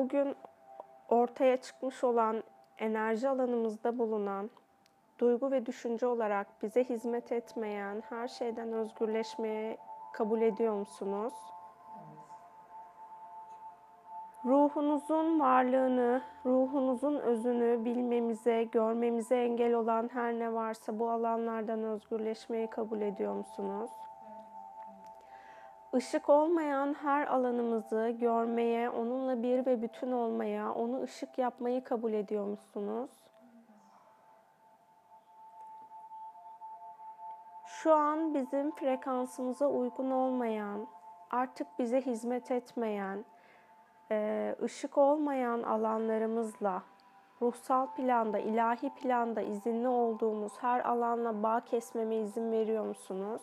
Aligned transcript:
bugün 0.00 0.36
ortaya 1.08 1.56
çıkmış 1.56 2.04
olan 2.04 2.42
enerji 2.78 3.28
alanımızda 3.28 3.98
bulunan 3.98 4.50
duygu 5.18 5.50
ve 5.50 5.66
düşünce 5.66 6.06
olarak 6.06 6.62
bize 6.62 6.84
hizmet 6.84 7.32
etmeyen 7.32 8.02
her 8.08 8.28
şeyden 8.28 8.72
özgürleşmeye 8.72 9.78
kabul 10.12 10.40
ediyor 10.40 10.74
musunuz? 10.74 11.34
Ruhunuzun 14.44 15.40
varlığını, 15.40 16.22
ruhunuzun 16.46 17.16
özünü 17.16 17.84
bilmemize, 17.84 18.64
görmemize 18.64 19.36
engel 19.36 19.74
olan 19.74 20.10
her 20.12 20.38
ne 20.38 20.52
varsa 20.52 20.98
bu 20.98 21.10
alanlardan 21.10 21.84
özgürleşmeyi 21.84 22.66
kabul 22.66 23.00
ediyor 23.00 23.34
musunuz? 23.34 23.90
Işık 25.96 26.28
olmayan 26.28 26.94
her 26.94 27.26
alanımızı 27.26 28.16
görmeye, 28.20 28.90
onunla 28.90 29.42
bir 29.42 29.66
ve 29.66 29.82
bütün 29.82 30.12
olmaya, 30.12 30.74
onu 30.74 31.02
ışık 31.02 31.38
yapmayı 31.38 31.84
kabul 31.84 32.12
ediyor 32.12 32.44
musunuz? 32.46 33.10
Şu 37.66 37.94
an 37.94 38.34
bizim 38.34 38.70
frekansımıza 38.70 39.66
uygun 39.66 40.10
olmayan, 40.10 40.86
artık 41.30 41.66
bize 41.78 42.00
hizmet 42.00 42.50
etmeyen, 42.50 43.24
e, 44.10 44.56
ışık 44.62 44.98
olmayan 44.98 45.62
alanlarımızla 45.62 46.82
ruhsal 47.42 47.86
planda, 47.86 48.38
ilahi 48.38 48.90
planda 48.90 49.40
izinli 49.40 49.88
olduğumuz 49.88 50.52
her 50.60 50.80
alanla 50.80 51.42
bağ 51.42 51.60
kesmeme 51.60 52.16
izin 52.16 52.52
veriyor 52.52 52.84
musunuz? 52.84 53.42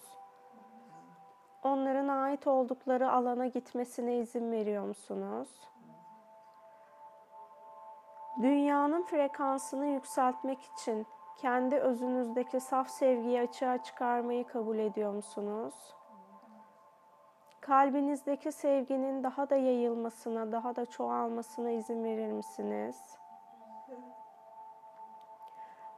Onların 1.67 2.07
ait 2.07 2.47
oldukları 2.47 3.11
alana 3.11 3.47
gitmesine 3.47 4.17
izin 4.17 4.51
veriyor 4.51 4.83
musunuz? 4.83 5.49
Dünyanın 8.41 9.03
frekansını 9.03 9.85
yükseltmek 9.85 10.59
için 10.61 11.07
kendi 11.37 11.75
özünüzdeki 11.75 12.59
saf 12.59 12.89
sevgiyi 12.89 13.41
açığa 13.41 13.83
çıkarmayı 13.83 14.47
kabul 14.47 14.77
ediyor 14.77 15.13
musunuz? 15.13 15.73
Kalbinizdeki 17.61 18.51
sevginin 18.51 19.23
daha 19.23 19.49
da 19.49 19.55
yayılmasına, 19.55 20.51
daha 20.51 20.75
da 20.75 20.85
çoğalmasına 20.85 21.71
izin 21.71 22.03
verir 22.03 22.31
misiniz? 22.31 23.17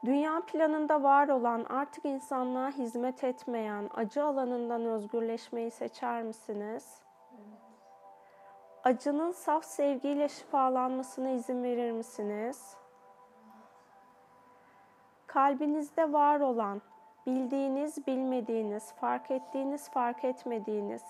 Dünya 0.05 0.42
planında 0.47 1.03
var 1.03 1.28
olan 1.28 1.66
artık 1.69 2.05
insanlığa 2.05 2.69
hizmet 2.69 3.23
etmeyen 3.23 3.89
acı 3.95 4.23
alanından 4.23 4.86
özgürleşmeyi 4.86 5.72
seçer 5.72 6.23
misiniz? 6.23 7.02
Acının 8.83 9.31
saf 9.31 9.66
sevgiyle 9.66 10.30
şifalanmasına 10.30 11.30
izin 11.30 11.64
verir 11.64 11.91
misiniz? 11.91 12.78
Kalbinizde 15.28 16.13
var 16.13 16.39
olan, 16.39 16.81
bildiğiniz, 17.25 18.08
bilmediğiniz, 18.08 18.94
fark 18.94 19.31
ettiğiniz, 19.31 19.89
fark 19.89 20.23
etmediğiniz, 20.23 21.03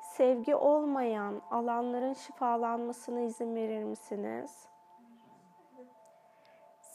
sevgi 0.00 0.54
olmayan 0.54 1.42
alanların 1.50 2.12
şifalanmasına 2.12 3.20
izin 3.20 3.54
verir 3.54 3.84
misiniz? 3.84 4.69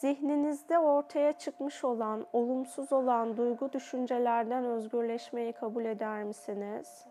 Zihninizde 0.06 0.80
ortaya 0.80 1.34
çıkmış 1.34 1.84
olan, 1.84 2.26
olumsuz 2.34 2.94
olan 2.94 3.38
duygu 3.38 3.74
düşüncelerden 3.74 4.66
özgürleşmeyi 4.66 5.54
kabul 5.54 5.86
eder 5.86 6.24
misiniz? 6.24 7.06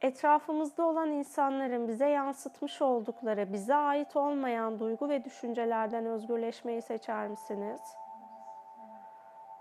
Etrafımızda 0.00 0.86
olan 0.86 1.10
insanların 1.10 1.88
bize 1.88 2.06
yansıtmış 2.08 2.82
oldukları, 2.82 3.52
bize 3.52 3.74
ait 3.74 4.16
olmayan 4.16 4.78
duygu 4.78 5.08
ve 5.08 5.24
düşüncelerden 5.24 6.06
özgürleşmeyi 6.06 6.82
seçer 6.82 7.28
misiniz? 7.28 7.80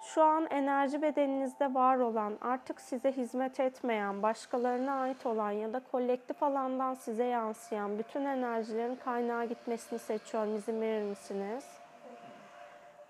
Şu 0.02 0.24
an 0.24 0.48
enerji 0.50 1.02
bedeninizde 1.02 1.74
var 1.74 1.98
olan, 1.98 2.38
artık 2.42 2.82
size 2.82 3.12
hizmet 3.12 3.60
etmeyen, 3.60 4.22
başkalarına 4.24 5.02
ait 5.02 5.26
olan 5.26 5.52
ya 5.52 5.74
da 5.74 5.82
kolektif 5.92 6.44
alandan 6.44 6.94
size 6.94 7.24
yansıyan 7.24 8.00
bütün 8.00 8.26
enerjilerin 8.26 8.96
kaynağa 8.96 9.46
gitmesini 9.46 10.00
seçiyorum. 10.00 10.56
İzin 10.56 10.82
verir 10.82 11.04
misiniz? 11.04 11.66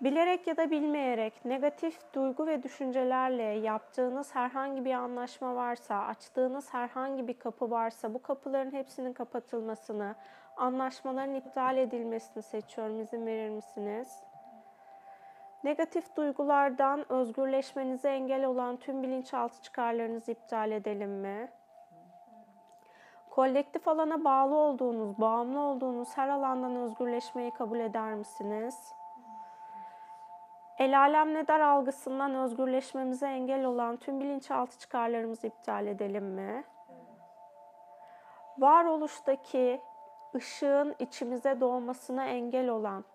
Bilerek 0.02 0.48
ya 0.48 0.58
da 0.58 0.72
bilmeyerek 0.72 1.46
negatif 1.46 2.14
duygu 2.14 2.48
ve 2.48 2.64
düşüncelerle 2.64 3.44
yaptığınız 3.44 4.36
herhangi 4.36 4.86
bir 4.86 4.94
anlaşma 4.94 5.56
varsa, 5.56 6.06
açtığınız 6.06 6.74
herhangi 6.74 7.28
bir 7.28 7.40
kapı 7.40 7.72
varsa 7.72 8.14
bu 8.14 8.22
kapıların 8.22 8.72
hepsinin 8.72 9.14
kapatılmasını, 9.14 10.16
anlaşmaların 10.58 11.36
iptal 11.36 11.78
edilmesini 11.78 12.44
seçiyorum. 12.44 13.00
İzin 13.00 13.26
verir 13.26 13.50
misiniz? 13.50 14.29
Negatif 15.64 16.16
duygulardan 16.16 17.12
özgürleşmenize 17.12 18.10
engel 18.10 18.46
olan 18.46 18.78
tüm 18.78 19.04
bilinçaltı 19.04 19.62
çıkarlarınızı 19.62 20.32
iptal 20.32 20.72
edelim 20.72 21.12
mi? 21.12 21.52
Kolektif 23.30 23.88
alana 23.88 24.24
bağlı 24.24 24.56
olduğunuz, 24.56 25.18
bağımlı 25.18 25.60
olduğunuz 25.60 26.18
her 26.18 26.30
alandan 26.30 26.76
özgürleşmeyi 26.76 27.52
kabul 27.52 27.80
eder 27.80 28.14
misiniz? 28.14 28.94
El 30.78 31.00
alem 31.00 31.34
ne 31.34 31.48
der 31.48 31.60
algısından 31.60 32.36
özgürleşmemize 32.36 33.28
engel 33.28 33.66
olan 33.66 33.98
tüm 33.98 34.20
bilinçaltı 34.20 34.80
çıkarlarımızı 34.80 35.48
iptal 35.48 35.88
edelim 35.88 36.26
mi? 36.26 36.64
Varoluştaki 38.58 39.82
ışığın 40.36 40.96
içimize 41.00 41.62
doğmasına 41.62 42.26
engel 42.26 42.70
olan 42.70 43.06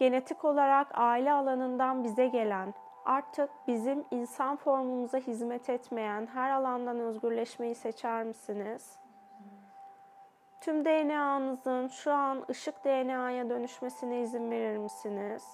genetik 0.00 0.44
olarak 0.44 0.88
aile 0.94 1.32
alanından 1.32 2.04
bize 2.04 2.26
gelen, 2.26 2.74
artık 3.04 3.50
bizim 3.66 4.04
insan 4.10 4.56
formumuza 4.56 5.18
hizmet 5.18 5.70
etmeyen 5.70 6.26
her 6.26 6.50
alandan 6.50 6.98
özgürleşmeyi 6.98 7.74
seçer 7.74 8.24
misiniz? 8.24 8.98
Tüm 10.60 10.84
DNA'nızın 10.84 11.88
şu 11.88 12.12
an 12.12 12.44
ışık 12.50 12.84
DNA'ya 12.84 13.50
dönüşmesine 13.50 14.20
izin 14.20 14.50
verir 14.50 14.76
misiniz? 14.76 15.44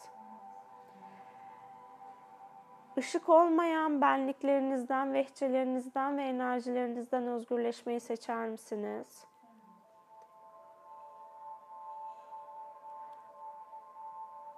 Işık 2.96 3.28
olmayan 3.28 4.00
benliklerinizden, 4.00 5.12
vehçelerinizden 5.12 6.16
ve 6.16 6.22
enerjilerinizden 6.22 7.26
özgürleşmeyi 7.26 8.00
seçer 8.00 8.48
misiniz? 8.48 9.26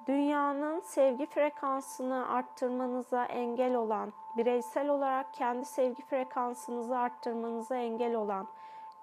Dünyanın 0.08 0.80
sevgi 0.80 1.26
frekansını 1.26 2.28
arttırmanıza 2.28 3.24
engel 3.24 3.74
olan, 3.74 4.12
bireysel 4.36 4.88
olarak 4.88 5.34
kendi 5.34 5.64
sevgi 5.64 6.02
frekansınızı 6.02 6.98
arttırmanıza 6.98 7.76
engel 7.76 8.14
olan, 8.14 8.48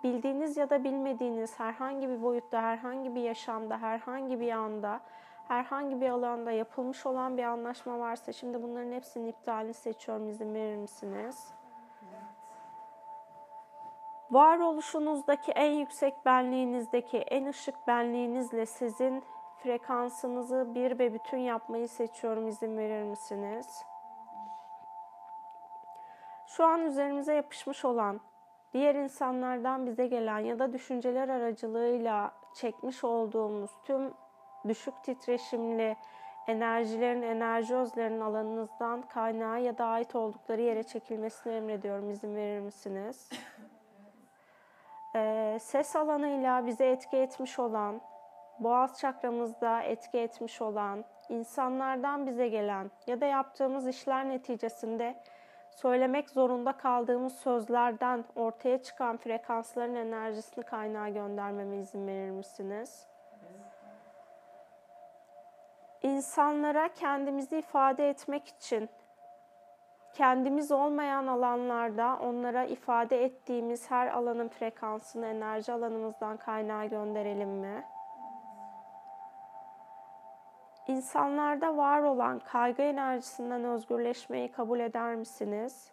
bildiğiniz 0.04 0.58
ya 0.58 0.70
da 0.70 0.84
bilmediğiniz 0.84 1.60
herhangi 1.60 2.10
bir 2.10 2.22
boyutta, 2.22 2.62
herhangi 2.62 3.16
bir 3.16 3.22
yaşamda, 3.22 3.78
herhangi 3.78 4.40
bir 4.40 4.52
anda, 4.52 5.00
herhangi 5.48 6.02
bir 6.02 6.10
alanda 6.10 6.52
yapılmış 6.52 7.06
olan 7.06 7.38
bir 7.38 7.44
anlaşma 7.44 8.00
varsa 8.00 8.34
şimdi 8.34 8.64
bunların 8.64 8.92
hepsinin 8.92 9.28
iptalini 9.28 9.74
seçiyorum. 9.74 10.30
İzin 10.30 10.54
verir 10.54 10.76
misiniz? 10.76 11.54
Varoluşunuzdaki 14.32 15.52
en 15.52 15.72
yüksek 15.72 16.26
benliğinizdeki 16.26 17.18
en 17.18 17.46
ışık 17.46 17.88
benliğinizle 17.88 18.66
sizin 18.66 19.24
frekansınızı 19.66 20.76
bir 20.76 21.00
ve 21.00 21.14
bütün 21.14 21.38
yapmayı 21.38 21.90
seçiyorum. 21.90 22.48
İzin 22.48 22.78
verir 22.78 23.04
misiniz? 23.04 23.84
Şu 26.48 26.66
an 26.66 26.82
üzerimize 26.82 27.34
yapışmış 27.34 27.86
olan, 27.86 28.20
diğer 28.74 28.96
insanlardan 28.96 29.86
bize 29.86 30.08
gelen 30.08 30.40
ya 30.40 30.60
da 30.60 30.74
düşünceler 30.74 31.30
aracılığıyla 31.30 32.32
çekmiş 32.56 33.04
olduğumuz 33.04 33.72
tüm 33.84 34.14
düşük 34.68 35.04
titreşimli 35.04 35.96
enerjilerin, 36.48 37.22
enerji 37.22 37.76
özlerinin 37.76 38.22
alanınızdan 38.22 39.02
kaynağı 39.02 39.62
ya 39.62 39.78
da 39.78 39.86
ait 39.86 40.16
oldukları 40.16 40.62
yere 40.62 40.84
çekilmesini 40.84 41.54
emrediyorum. 41.54 42.10
İzin 42.10 42.36
verir 42.36 42.60
misiniz? 42.60 43.30
Ee, 45.18 45.58
ses 45.62 45.96
alanıyla 45.96 46.66
bize 46.66 46.86
etki 46.86 47.18
etmiş 47.18 47.60
olan, 47.60 48.02
boğaz 48.60 49.00
çakramızda 49.00 49.82
etki 49.82 50.18
etmiş 50.18 50.62
olan, 50.62 51.06
insanlardan 51.30 52.28
bize 52.28 52.48
gelen 52.48 52.92
ya 53.08 53.22
da 53.22 53.26
yaptığımız 53.26 53.88
işler 53.88 54.30
neticesinde 54.30 55.16
söylemek 55.70 56.30
zorunda 56.30 56.72
kaldığımız 56.78 57.36
sözlerden 57.38 58.26
ortaya 58.36 58.82
çıkan 58.84 59.18
frekansların 59.18 59.96
enerjisini 59.96 60.64
kaynağa 60.64 61.10
göndermeme 61.10 61.78
izin 61.78 62.08
verir 62.08 62.32
misiniz? 62.32 63.08
İnsanlara 66.04 66.88
kendimizi 66.94 67.58
ifade 67.58 68.10
etmek 68.10 68.48
için 68.48 68.90
kendimiz 70.14 70.72
olmayan 70.72 71.28
alanlarda 71.28 72.18
onlara 72.22 72.64
ifade 72.64 73.24
ettiğimiz 73.24 73.92
her 73.92 74.08
alanın 74.08 74.48
frekansını 74.48 75.28
enerji 75.28 75.74
alanımızdan 75.74 76.38
kaynağa 76.38 76.86
gönderelim 76.86 77.50
mi? 77.50 77.84
İnsanlarda 80.88 81.78
var 81.78 82.02
olan 82.02 82.40
kaygı 82.40 82.82
enerjisinden 82.82 83.64
özgürleşmeyi 83.64 84.52
kabul 84.52 84.80
eder 84.80 85.16
misiniz? 85.16 85.92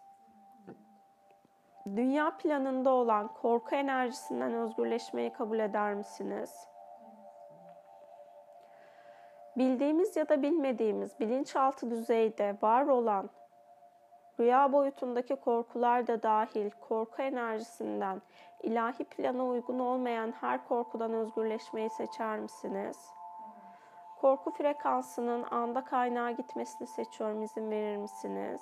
Dünya 1.86 2.36
planında 2.36 2.90
olan 2.90 3.28
korku 3.28 3.74
enerjisinden 3.74 4.52
özgürleşmeyi 4.52 5.32
kabul 5.32 5.58
eder 5.58 5.94
misiniz? 5.94 6.68
Bildiğimiz 9.56 10.16
ya 10.16 10.28
da 10.28 10.42
bilmediğimiz 10.42 11.20
bilinçaltı 11.20 11.90
düzeyde 11.90 12.56
var 12.62 12.86
olan 12.86 13.30
rüya 14.40 14.72
boyutundaki 14.72 15.36
korkular 15.36 16.06
da 16.06 16.22
dahil 16.22 16.70
korku 16.70 17.22
enerjisinden 17.22 18.22
ilahi 18.62 19.04
plana 19.04 19.46
uygun 19.46 19.78
olmayan 19.78 20.32
her 20.40 20.68
korkudan 20.68 21.12
özgürleşmeyi 21.12 21.90
seçer 21.90 22.38
misiniz? 22.38 23.21
Korku 24.22 24.50
frekansının 24.50 25.42
anda 25.50 25.84
kaynağa 25.84 26.30
gitmesini 26.30 26.86
seçiyorum. 26.86 27.42
İzin 27.42 27.70
verir 27.70 27.96
misiniz? 27.96 28.60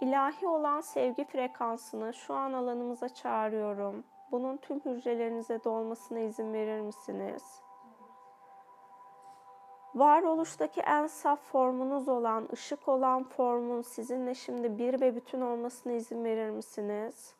İlahi 0.00 0.46
olan 0.46 0.80
sevgi 0.80 1.24
frekansını 1.24 2.14
şu 2.14 2.34
an 2.34 2.52
alanımıza 2.52 3.08
çağırıyorum. 3.08 4.04
Bunun 4.30 4.56
tüm 4.56 4.80
hücrelerinize 4.80 5.64
dolmasına 5.64 6.18
izin 6.18 6.52
verir 6.52 6.80
misiniz? 6.80 7.60
Varoluştaki 9.94 10.80
en 10.80 11.06
saf 11.06 11.40
formunuz 11.40 12.08
olan, 12.08 12.48
ışık 12.52 12.88
olan 12.88 13.24
formun 13.24 13.82
sizinle 13.82 14.34
şimdi 14.34 14.78
bir 14.78 15.00
ve 15.00 15.16
bütün 15.16 15.40
olmasına 15.40 15.92
izin 15.92 16.24
verir 16.24 16.50
misiniz? 16.50 17.34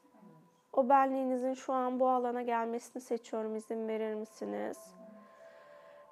O 0.72 0.88
benliğinizin 0.88 1.54
şu 1.54 1.72
an 1.72 2.00
bu 2.00 2.08
alana 2.08 2.42
gelmesini 2.42 3.02
seçiyorum. 3.02 3.56
İzin 3.56 3.88
verir 3.88 4.14
misiniz? 4.14 4.94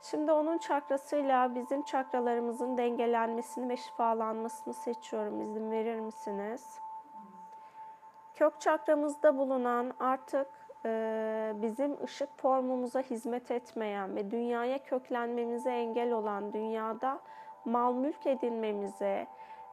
Şimdi 0.02 0.32
onun 0.32 0.58
çakrasıyla 0.58 1.54
bizim 1.54 1.82
çakralarımızın 1.82 2.78
dengelenmesini 2.78 3.68
ve 3.68 3.76
şifalanmasını 3.76 4.74
seçiyorum. 4.74 5.40
İzin 5.40 5.70
verir 5.70 6.00
misiniz? 6.00 6.78
Kök 8.34 8.60
çakramızda 8.60 9.38
bulunan 9.38 9.92
artık 10.00 10.48
e, 10.84 11.52
bizim 11.62 12.04
ışık 12.04 12.38
formumuza 12.38 13.00
hizmet 13.00 13.50
etmeyen 13.50 14.16
ve 14.16 14.30
dünyaya 14.30 14.78
köklenmemize 14.78 15.70
engel 15.70 16.12
olan, 16.12 16.52
dünyada 16.52 17.20
mal 17.64 17.94
mülk 17.94 18.26
edinmemize, 18.26 19.26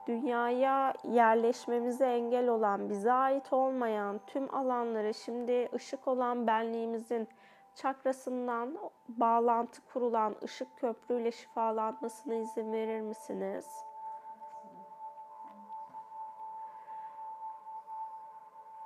dünyaya 0.07 0.93
yerleşmemize 1.03 2.05
engel 2.05 2.47
olan, 2.47 2.89
bize 2.89 3.11
ait 3.11 3.53
olmayan 3.53 4.19
tüm 4.27 4.55
alanları 4.55 5.13
şimdi 5.13 5.69
ışık 5.73 6.07
olan 6.07 6.47
benliğimizin 6.47 7.27
çakrasından 7.81 8.77
bağlantı 9.07 9.81
kurulan 9.93 10.35
ışık 10.43 10.77
köprüyle 10.77 11.31
şifalanmasına 11.31 12.35
izin 12.35 12.73
verir 12.73 13.01
misiniz? 13.01 13.65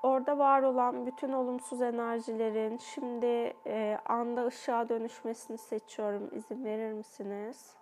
Orada 0.04 0.38
var 0.38 0.62
olan 0.62 1.06
bütün 1.06 1.32
olumsuz 1.32 1.82
enerjilerin 1.82 2.78
şimdi 2.78 3.54
e, 3.68 3.98
anda 4.06 4.46
ışığa 4.46 4.90
dönüşmesini 4.90 5.58
seçiyorum. 5.58 6.30
İzin 6.32 6.66
verir 6.66 6.94
misiniz? 6.94 7.76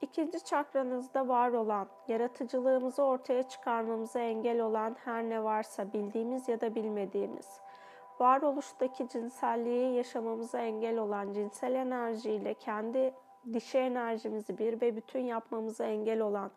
İkinci 0.00 0.44
çakranızda 0.44 1.28
var 1.28 1.52
olan, 1.52 1.88
yaratıcılığımızı 2.08 3.02
ortaya 3.02 3.42
çıkarmamıza 3.42 4.20
engel 4.20 4.60
olan 4.60 4.96
her 5.04 5.22
ne 5.22 5.44
varsa 5.44 5.92
bildiğimiz 5.92 6.48
ya 6.48 6.60
da 6.60 6.74
bilmediğimiz, 6.74 7.60
varoluştaki 8.20 9.08
cinselliği 9.08 9.94
yaşamamıza 9.96 10.58
engel 10.58 10.98
olan 10.98 11.32
cinsel 11.32 11.74
enerjiyle 11.74 12.54
kendi 12.54 13.14
dişi 13.52 13.78
enerjimizi 13.78 14.58
bir 14.58 14.80
ve 14.80 14.96
bütün 14.96 15.20
yapmamıza 15.20 15.84
engel 15.84 16.20
olan, 16.20 16.50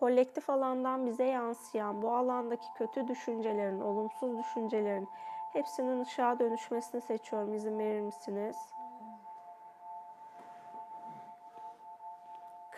kolektif 0.00 0.50
alandan 0.50 1.06
bize 1.06 1.24
yansıyan 1.24 2.02
bu 2.02 2.12
alandaki 2.12 2.66
kötü 2.78 3.08
düşüncelerin, 3.08 3.80
olumsuz 3.80 4.38
düşüncelerin 4.38 5.08
hepsinin 5.52 6.00
ışığa 6.00 6.38
dönüşmesini 6.38 7.00
seçiyorum. 7.00 7.54
İzin 7.54 7.78
verir 7.78 8.00
misiniz? 8.00 8.56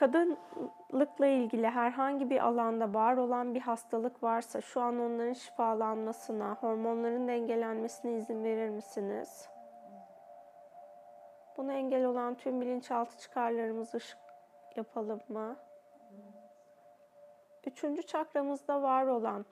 Kadınlıkla 0.01 1.27
ilgili 1.27 1.69
herhangi 1.69 2.31
bir 2.31 2.47
alanda 2.47 2.95
var 2.95 3.17
olan 3.17 3.55
bir 3.55 3.61
hastalık 3.61 4.23
varsa 4.23 4.61
şu 4.61 4.81
an 4.81 5.01
onların 5.01 5.33
şifalanmasına, 5.33 6.55
hormonların 6.61 7.29
dengelenmesine 7.29 8.13
izin 8.13 8.45
verir 8.45 8.69
misiniz? 8.69 9.49
Buna 11.57 11.73
engel 11.73 12.05
olan 12.05 12.35
tüm 12.35 12.61
bilinçaltı 12.61 13.19
çıkarlarımızı 13.19 13.97
ışık 13.97 14.19
yapalım 14.77 15.21
mı? 15.29 15.57
Üçüncü 17.67 18.03
çakramızda 18.03 18.83
var 18.83 19.07
olan, 19.07 19.47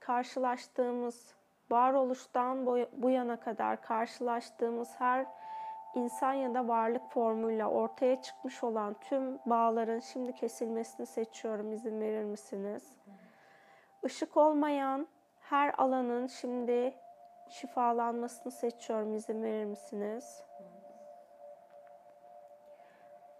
karşılaştığımız, 0.00 1.34
varoluştan 1.70 2.66
bu 2.92 3.10
yana 3.10 3.40
kadar 3.40 3.82
karşılaştığımız 3.82 5.00
her 5.00 5.26
insan 5.94 6.32
ya 6.32 6.54
da 6.54 6.68
varlık 6.68 7.10
formuyla 7.10 7.68
ortaya 7.68 8.22
çıkmış 8.22 8.64
olan 8.64 8.96
tüm 9.00 9.38
bağların 9.46 10.00
şimdi 10.00 10.34
kesilmesini 10.34 11.06
seçiyorum. 11.06 11.72
İzin 11.72 12.00
verir 12.00 12.24
misiniz? 12.24 12.96
Işık 14.04 14.36
olmayan 14.36 15.08
her 15.40 15.74
alanın 15.78 16.26
şimdi 16.26 16.94
şifalanmasını 17.48 18.52
seçiyorum. 18.52 19.14
İzin 19.14 19.42
verir 19.42 19.64
misiniz? 19.64 20.42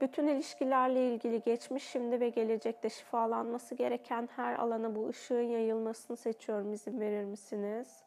Bütün 0.00 0.26
ilişkilerle 0.26 1.08
ilgili 1.08 1.43
geçmiş, 1.43 1.88
şimdi 1.88 2.20
ve 2.20 2.28
gelecekte 2.28 2.90
şifalanması 2.90 3.75
gereken 3.75 4.28
her 4.37 4.55
alana 4.55 4.94
bu 4.94 5.08
ışığın 5.08 5.43
yayılmasını 5.43 6.16
seçiyorum. 6.16 6.72
İzin 6.72 7.00
verir 7.00 7.25
misiniz? 7.25 8.05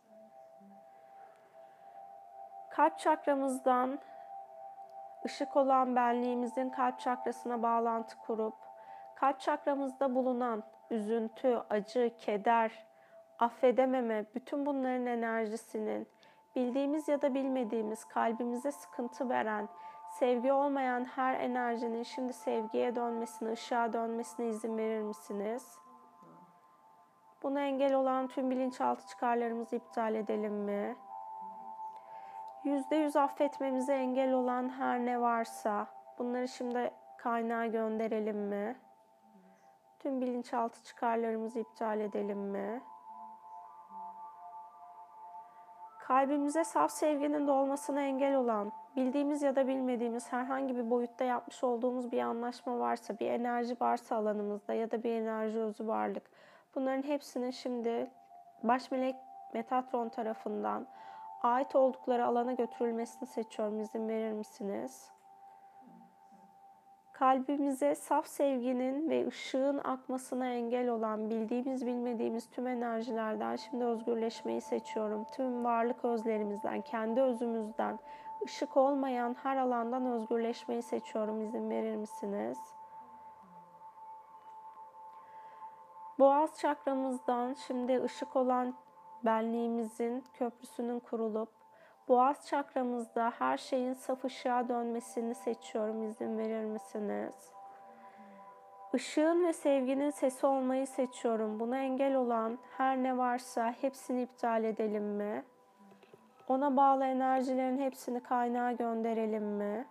Kalp 2.71 2.99
çakramızdan 2.99 3.99
ışık 5.25 5.55
olan 5.55 5.95
benliğimizin 5.95 6.69
kalp 6.69 6.99
çakrasına 6.99 7.63
bağlantı 7.63 8.17
kurup 8.17 8.53
kalp 9.15 9.39
çakramızda 9.39 10.15
bulunan 10.15 10.63
üzüntü, 10.89 11.61
acı, 11.69 12.11
keder, 12.17 12.85
affedememe, 13.39 14.25
bütün 14.35 14.65
bunların 14.65 15.05
enerjisinin 15.05 16.07
bildiğimiz 16.55 17.07
ya 17.07 17.21
da 17.21 17.33
bilmediğimiz 17.33 18.05
kalbimize 18.05 18.71
sıkıntı 18.71 19.29
veren, 19.29 19.69
sevgi 20.19 20.53
olmayan 20.53 21.05
her 21.05 21.39
enerjinin 21.39 22.03
şimdi 22.03 22.33
sevgiye 22.33 22.95
dönmesine, 22.95 23.51
ışığa 23.51 23.93
dönmesine 23.93 24.47
izin 24.47 24.77
verir 24.77 25.01
misiniz? 25.01 25.79
Buna 27.43 27.61
engel 27.61 27.93
olan 27.93 28.27
tüm 28.27 28.51
bilinçaltı 28.51 29.07
çıkarlarımızı 29.07 29.75
iptal 29.75 30.15
edelim 30.15 30.53
mi? 30.53 30.95
Yüzde 32.65 32.95
yüz 32.95 33.15
affetmemize 33.15 33.93
engel 33.93 34.33
olan 34.33 34.69
her 34.69 34.99
ne 34.99 35.21
varsa 35.21 35.87
bunları 36.19 36.47
şimdi 36.47 36.91
kaynağa 37.17 37.65
gönderelim 37.65 38.37
mi? 38.37 38.75
Tüm 39.99 40.21
bilinçaltı 40.21 40.83
çıkarlarımızı 40.83 41.59
iptal 41.59 41.99
edelim 41.99 42.39
mi? 42.39 42.81
Kalbimize 45.99 46.63
saf 46.63 46.91
sevginin 46.91 47.47
dolmasına 47.47 48.01
engel 48.01 48.35
olan, 48.35 48.71
bildiğimiz 48.95 49.41
ya 49.41 49.55
da 49.55 49.67
bilmediğimiz 49.67 50.33
herhangi 50.33 50.75
bir 50.75 50.89
boyutta 50.89 51.23
yapmış 51.23 51.63
olduğumuz 51.63 52.11
bir 52.11 52.21
anlaşma 52.21 52.79
varsa, 52.79 53.19
bir 53.19 53.29
enerji 53.29 53.77
varsa 53.81 54.15
alanımızda 54.15 54.73
ya 54.73 54.91
da 54.91 55.03
bir 55.03 55.11
enerji 55.11 55.59
özü 55.59 55.87
varlık. 55.87 56.23
Bunların 56.75 57.03
hepsinin 57.03 57.51
şimdi 57.51 58.11
baş 58.63 58.91
melek 58.91 59.15
Metatron 59.53 60.09
tarafından 60.09 60.87
ait 61.45 61.75
oldukları 61.75 62.25
alana 62.25 62.53
götürülmesini 62.53 63.27
seçiyorum. 63.27 63.79
İzin 63.79 64.09
verir 64.09 64.31
misiniz? 64.31 65.11
Kalbimize 67.13 67.95
saf 67.95 68.27
sevginin 68.27 69.09
ve 69.09 69.27
ışığın 69.27 69.81
akmasına 69.83 70.47
engel 70.47 70.89
olan 70.89 71.29
bildiğimiz 71.29 71.85
bilmediğimiz 71.85 72.49
tüm 72.49 72.67
enerjilerden 72.67 73.55
şimdi 73.55 73.83
özgürleşmeyi 73.83 74.61
seçiyorum. 74.61 75.23
Tüm 75.23 75.63
varlık 75.63 76.05
özlerimizden, 76.05 76.81
kendi 76.81 77.21
özümüzden, 77.21 77.99
ışık 78.45 78.77
olmayan 78.77 79.35
her 79.43 79.57
alandan 79.57 80.05
özgürleşmeyi 80.05 80.81
seçiyorum. 80.81 81.41
İzin 81.41 81.69
verir 81.69 81.95
misiniz? 81.95 82.57
Boğaz 86.19 86.59
çakramızdan 86.59 87.53
şimdi 87.53 88.03
ışık 88.03 88.35
olan 88.35 88.73
benliğimizin 89.25 90.23
köprüsünün 90.33 90.99
kurulup 90.99 91.49
boğaz 92.07 92.47
çakramızda 92.47 93.33
her 93.39 93.57
şeyin 93.57 93.93
saf 93.93 94.25
ışığa 94.25 94.69
dönmesini 94.69 95.35
seçiyorum. 95.35 96.03
İzin 96.03 96.37
verir 96.37 96.63
misiniz? 96.63 97.55
Işığın 98.93 99.47
ve 99.47 99.53
sevginin 99.53 100.09
sesi 100.09 100.45
olmayı 100.45 100.87
seçiyorum. 100.87 101.59
Buna 101.59 101.77
engel 101.77 102.15
olan 102.15 102.57
her 102.77 102.97
ne 102.97 103.17
varsa 103.17 103.75
hepsini 103.81 104.21
iptal 104.21 104.63
edelim 104.63 105.03
mi? 105.03 105.43
Ona 106.47 106.77
bağlı 106.77 107.05
enerjilerin 107.05 107.79
hepsini 107.79 108.23
kaynağa 108.23 108.71
gönderelim 108.71 109.43
mi? 109.43 109.85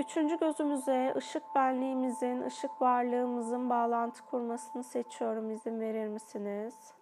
Üçüncü 0.00 0.38
gözümüze 0.38 1.14
ışık 1.16 1.42
benliğimizin, 1.54 2.42
ışık 2.42 2.82
varlığımızın 2.82 3.70
bağlantı 3.70 4.26
kurmasını 4.26 4.84
seçiyorum. 4.84 5.50
İzin 5.50 5.80
verir 5.80 6.08
misiniz? 6.08 6.94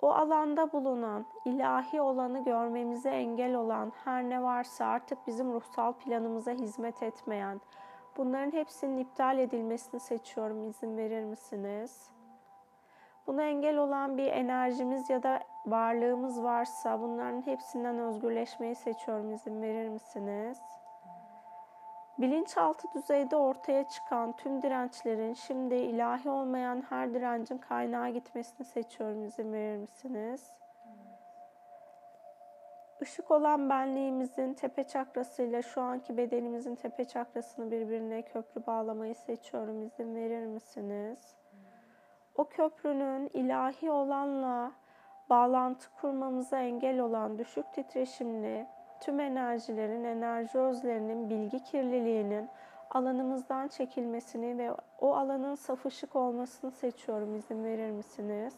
O 0.00 0.10
alanda 0.10 0.72
bulunan, 0.72 1.26
ilahi 1.44 2.00
olanı 2.00 2.44
görmemize 2.44 3.10
engel 3.10 3.54
olan 3.54 3.92
her 4.04 4.22
ne 4.22 4.42
varsa 4.42 4.86
artık 4.86 5.26
bizim 5.26 5.52
ruhsal 5.52 5.92
planımıza 5.92 6.50
hizmet 6.50 7.02
etmeyen, 7.02 7.60
bunların 8.16 8.52
hepsinin 8.52 8.98
iptal 8.98 9.38
edilmesini 9.38 10.00
seçiyorum. 10.00 10.68
İzin 10.68 10.96
verir 10.96 11.24
misiniz? 11.24 12.10
Buna 13.26 13.42
engel 13.42 13.76
olan 13.76 14.18
bir 14.18 14.26
enerjimiz 14.26 15.10
ya 15.10 15.22
da 15.22 15.40
varlığımız 15.66 16.42
varsa 16.42 17.00
bunların 17.00 17.46
hepsinden 17.46 17.98
özgürleşmeyi 17.98 18.74
seçiyorum. 18.74 19.32
İzin 19.32 19.62
verir 19.62 19.88
misiniz? 19.88 20.58
Bilinçaltı 22.18 22.88
düzeyde 22.94 23.36
ortaya 23.36 23.88
çıkan 23.88 24.36
tüm 24.36 24.62
dirençlerin 24.62 25.34
şimdi 25.34 25.74
ilahi 25.74 26.30
olmayan 26.30 26.84
her 26.88 27.14
direncin 27.14 27.58
kaynağa 27.58 28.08
gitmesini 28.08 28.66
seçiyorum. 28.66 29.24
İzin 29.24 29.52
verir 29.52 29.76
misiniz? 29.76 30.52
Işık 33.00 33.30
olan 33.30 33.70
benliğimizin 33.70 34.54
tepe 34.54 34.84
çakrasıyla 34.84 35.62
şu 35.62 35.80
anki 35.80 36.16
bedenimizin 36.16 36.74
tepe 36.74 37.04
çakrasını 37.04 37.70
birbirine 37.70 38.22
köprü 38.22 38.66
bağlamayı 38.66 39.14
seçiyorum. 39.14 39.82
İzin 39.82 40.14
verir 40.14 40.46
misiniz? 40.46 41.36
O 42.34 42.44
köprünün 42.44 43.30
ilahi 43.34 43.90
olanla 43.90 44.72
bağlantı 45.30 45.90
kurmamıza 46.00 46.60
engel 46.60 47.00
olan 47.00 47.38
düşük 47.38 47.72
titreşimli 47.72 48.66
tüm 49.00 49.20
enerjilerin, 49.20 50.04
enerji 50.04 50.58
özlerinin, 50.58 51.30
bilgi 51.30 51.64
kirliliğinin 51.64 52.48
alanımızdan 52.90 53.68
çekilmesini 53.68 54.58
ve 54.58 54.72
o 55.00 55.14
alanın 55.14 55.54
saf 55.54 55.86
ışık 55.86 56.16
olmasını 56.16 56.70
seçiyorum. 56.70 57.34
İzin 57.34 57.64
verir 57.64 57.90
misiniz? 57.90 58.54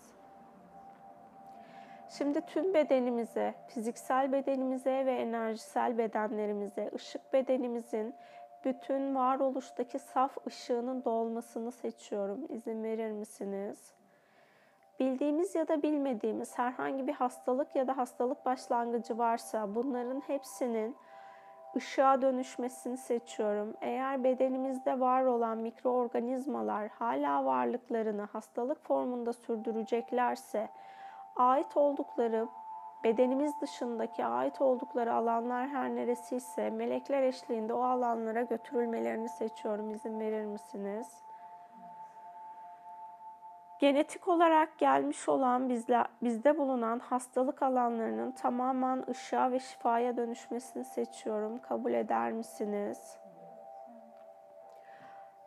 Şimdi 2.08 2.40
tüm 2.40 2.74
bedenimize, 2.74 3.54
fiziksel 3.68 4.32
bedenimize 4.32 5.06
ve 5.06 5.12
enerjisel 5.12 5.98
bedenlerimize, 5.98 6.90
ışık 6.94 7.32
bedenimizin 7.32 8.14
bütün 8.64 9.14
varoluştaki 9.14 9.98
saf 9.98 10.46
ışığının 10.46 11.04
dolmasını 11.04 11.72
seçiyorum. 11.72 12.46
İzin 12.48 12.84
verir 12.84 13.10
misiniz? 13.10 13.99
Bildiğimiz 15.00 15.54
ya 15.54 15.68
da 15.68 15.82
bilmediğimiz 15.82 16.58
herhangi 16.58 17.06
bir 17.06 17.12
hastalık 17.12 17.76
ya 17.76 17.86
da 17.86 17.96
hastalık 17.96 18.46
başlangıcı 18.46 19.18
varsa 19.18 19.74
bunların 19.74 20.22
hepsinin 20.26 20.96
ışığa 21.76 22.22
dönüşmesini 22.22 22.96
seçiyorum. 22.96 23.74
Eğer 23.80 24.24
bedenimizde 24.24 25.00
var 25.00 25.24
olan 25.24 25.58
mikroorganizmalar 25.58 26.88
hala 26.88 27.44
varlıklarını 27.44 28.22
hastalık 28.22 28.86
formunda 28.86 29.32
sürdüreceklerse 29.32 30.68
ait 31.36 31.76
oldukları 31.76 32.48
bedenimiz 33.04 33.52
dışındaki 33.60 34.24
ait 34.24 34.60
oldukları 34.60 35.14
alanlar 35.14 35.68
her 35.68 35.96
neresiyse 35.96 36.70
melekler 36.70 37.22
eşliğinde 37.22 37.74
o 37.74 37.82
alanlara 37.82 38.42
götürülmelerini 38.42 39.28
seçiyorum. 39.28 39.90
İzin 39.90 40.20
verir 40.20 40.44
misiniz? 40.44 41.29
Genetik 43.80 44.28
olarak 44.28 44.78
gelmiş 44.78 45.28
olan 45.28 45.68
bizle, 45.68 46.04
bizde 46.22 46.58
bulunan 46.58 46.98
hastalık 46.98 47.62
alanlarının 47.62 48.32
tamamen 48.32 49.04
ışığa 49.10 49.50
ve 49.50 49.60
şifaya 49.60 50.16
dönüşmesini 50.16 50.84
seçiyorum. 50.84 51.58
Kabul 51.58 51.92
eder 51.92 52.32
misiniz? 52.32 53.18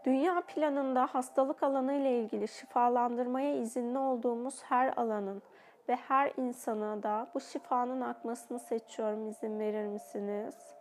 Dünya 0.06 0.42
planında 0.42 1.06
hastalık 1.06 1.64
alanı 1.64 1.94
ile 1.94 2.20
ilgili 2.20 2.48
şifalandırmaya 2.48 3.56
izinli 3.56 3.98
olduğumuz 3.98 4.64
her 4.64 4.94
alanın 4.98 5.42
ve 5.90 5.96
her 5.96 6.32
insana 6.38 7.04
da 7.04 7.28
bu 7.34 7.40
şifanın 7.40 8.02
akmasını 8.02 8.60
seçiyorum. 8.60 9.28
İzin 9.28 9.60
verir 9.60 9.86
misiniz? 9.86 10.76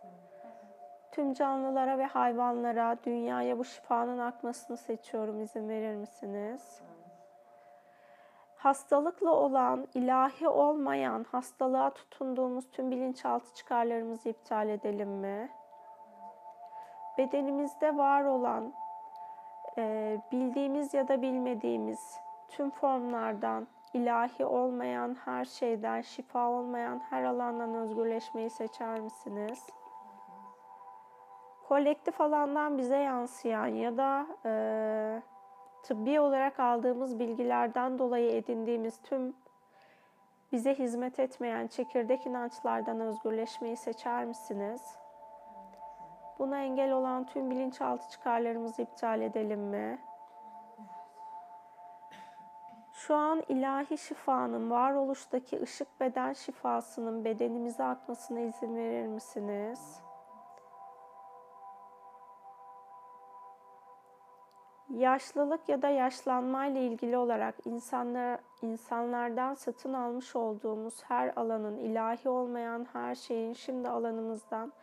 Tüm 1.11 1.33
canlılara 1.33 1.97
ve 1.97 2.05
hayvanlara, 2.05 2.97
dünyaya 3.05 3.57
bu 3.57 3.65
şifanın 3.65 4.19
akmasını 4.19 4.77
seçiyorum. 4.77 5.41
İzin 5.41 5.69
verir 5.69 5.95
misiniz? 5.95 6.81
Hastalıkla 8.63 9.31
olan, 9.31 9.87
ilahi 9.93 10.47
olmayan, 10.47 11.25
hastalığa 11.31 11.89
tutunduğumuz 11.89 12.71
tüm 12.71 12.91
bilinçaltı 12.91 13.53
çıkarlarımızı 13.53 14.29
iptal 14.29 14.69
edelim 14.69 15.09
mi? 15.09 15.49
Bedenimizde 17.17 17.97
var 17.97 18.23
olan, 18.23 18.73
e, 19.77 20.17
bildiğimiz 20.31 20.93
ya 20.93 21.07
da 21.07 21.21
bilmediğimiz 21.21 22.19
tüm 22.47 22.69
formlardan, 22.69 23.67
ilahi 23.93 24.45
olmayan 24.45 25.17
her 25.25 25.45
şeyden, 25.45 26.01
şifa 26.01 26.49
olmayan 26.49 27.01
her 27.09 27.23
alandan 27.23 27.75
özgürleşmeyi 27.75 28.49
seçer 28.49 28.99
misiniz? 28.99 29.67
Kolektif 31.67 32.21
alandan 32.21 32.77
bize 32.77 32.97
yansıyan 32.97 33.67
ya 33.67 33.97
da 33.97 34.27
e, 34.45 34.53
tıbbi 35.83 36.19
olarak 36.19 36.59
aldığımız 36.59 37.19
bilgilerden 37.19 37.99
dolayı 37.99 38.31
edindiğimiz 38.31 39.01
tüm 39.01 39.35
bize 40.51 40.75
hizmet 40.75 41.19
etmeyen 41.19 41.67
çekirdek 41.67 42.25
inançlardan 42.25 42.99
özgürleşmeyi 42.99 43.77
seçer 43.77 44.25
misiniz? 44.25 44.81
Buna 46.39 46.63
engel 46.63 46.91
olan 46.91 47.25
tüm 47.25 47.51
bilinçaltı 47.51 48.09
çıkarlarımızı 48.09 48.81
iptal 48.81 49.21
edelim 49.21 49.59
mi? 49.59 49.99
Şu 52.93 53.15
an 53.15 53.43
ilahi 53.47 53.97
şifanın, 53.97 54.69
varoluştaki 54.69 55.61
ışık 55.61 55.99
beden 55.99 56.33
şifasının 56.33 57.25
bedenimize 57.25 57.83
akmasına 57.83 58.39
izin 58.39 58.75
verir 58.75 59.07
misiniz? 59.07 60.02
Yaşlılık 64.93 65.69
ya 65.69 65.81
da 65.81 65.89
yaşlanma 65.89 66.65
ile 66.65 66.85
ilgili 66.85 67.17
olarak 67.17 67.55
insanlar 67.65 68.39
insanlardan 68.61 69.53
satın 69.53 69.93
almış 69.93 70.35
olduğumuz 70.35 71.03
her 71.03 71.33
alanın 71.35 71.77
ilahi 71.77 72.29
olmayan 72.29 72.87
her 72.93 73.15
şeyin 73.15 73.53
şimdi 73.53 73.89
alanımızdan 73.89 74.73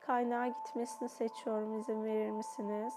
kaynağa 0.00 0.46
gitmesini 0.46 1.08
seçiyorum. 1.08 1.78
İzin 1.78 2.04
verir 2.04 2.30
misiniz? 2.30 2.94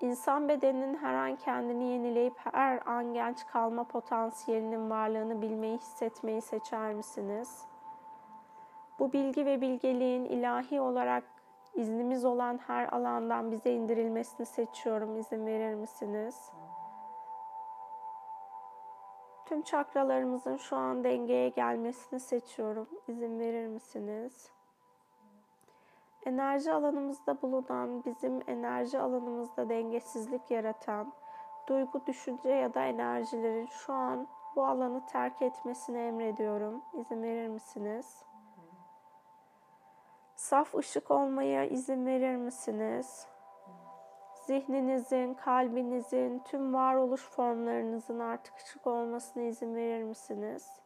İnsan 0.00 0.48
bedeninin 0.48 0.96
her 0.96 1.14
an 1.14 1.36
kendini 1.36 1.84
yenileyip 1.84 2.34
her 2.52 2.80
an 2.86 3.12
genç 3.12 3.46
kalma 3.46 3.84
potansiyelinin 3.84 4.90
varlığını 4.90 5.42
bilmeyi, 5.42 5.78
hissetmeyi 5.78 6.40
seçer 6.40 6.94
misiniz? 6.94 7.62
Bu 8.98 9.12
bilgi 9.12 9.46
ve 9.46 9.60
bilgeliğin 9.60 10.24
ilahi 10.24 10.80
olarak 10.80 11.33
İznimiz 11.74 12.24
olan 12.24 12.58
her 12.66 12.88
alandan 12.92 13.52
bize 13.52 13.72
indirilmesini 13.72 14.46
seçiyorum. 14.46 15.16
İzin 15.16 15.46
verir 15.46 15.74
misiniz? 15.74 16.52
Tüm 19.46 19.62
çakralarımızın 19.62 20.56
şu 20.56 20.76
an 20.76 21.04
dengeye 21.04 21.48
gelmesini 21.48 22.20
seçiyorum. 22.20 22.88
İzin 23.08 23.38
verir 23.38 23.66
misiniz? 23.66 24.50
Enerji 26.26 26.72
alanımızda 26.72 27.42
bulunan, 27.42 28.04
bizim 28.04 28.40
enerji 28.46 28.98
alanımızda 28.98 29.68
dengesizlik 29.68 30.50
yaratan 30.50 31.12
duygu, 31.68 32.06
düşünce 32.06 32.48
ya 32.48 32.74
da 32.74 32.84
enerjilerin 32.84 33.66
şu 33.66 33.92
an 33.92 34.26
bu 34.56 34.64
alanı 34.64 35.06
terk 35.06 35.42
etmesini 35.42 35.98
emrediyorum. 35.98 36.82
İzin 36.92 37.22
verir 37.22 37.48
misiniz? 37.48 38.24
Saf 40.44 40.74
ışık 40.74 41.10
olmaya 41.10 41.64
izin 41.64 42.06
verir 42.06 42.36
misiniz? 42.36 43.26
Zihninizin, 44.46 45.34
kalbinizin, 45.34 46.38
tüm 46.38 46.74
varoluş 46.74 47.28
formlarınızın 47.28 48.18
artık 48.18 48.56
ışık 48.56 48.86
olmasına 48.86 49.42
izin 49.42 49.74
verir 49.74 50.02
misiniz? 50.02 50.80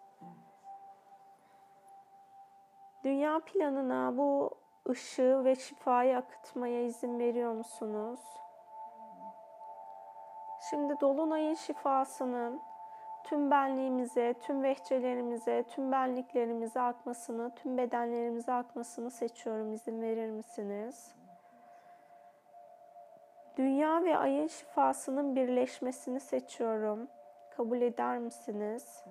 Dünya 3.04 3.40
planına 3.40 4.16
bu 4.16 4.50
ışığı 4.88 5.44
ve 5.44 5.54
şifayı 5.54 6.16
akıtmaya 6.16 6.84
izin 6.84 7.18
veriyor 7.18 7.52
musunuz? 7.52 8.20
Şimdi 10.70 11.00
dolunayın 11.00 11.54
şifasının 11.54 12.60
tüm 13.28 13.50
benliğimize, 13.50 14.34
tüm 14.40 14.62
vehçelerimize, 14.62 15.62
tüm 15.62 15.92
benliklerimize 15.92 16.80
akmasını, 16.80 17.54
tüm 17.54 17.78
bedenlerimize 17.78 18.52
akmasını 18.52 19.10
seçiyorum. 19.10 19.72
İzin 19.72 20.02
verir 20.02 20.30
misiniz? 20.30 21.14
Dünya 23.56 24.04
ve 24.04 24.18
ayın 24.18 24.46
şifasının 24.46 25.36
birleşmesini 25.36 26.20
seçiyorum. 26.20 27.08
Kabul 27.56 27.80
eder 27.80 28.18
misiniz? 28.18 29.04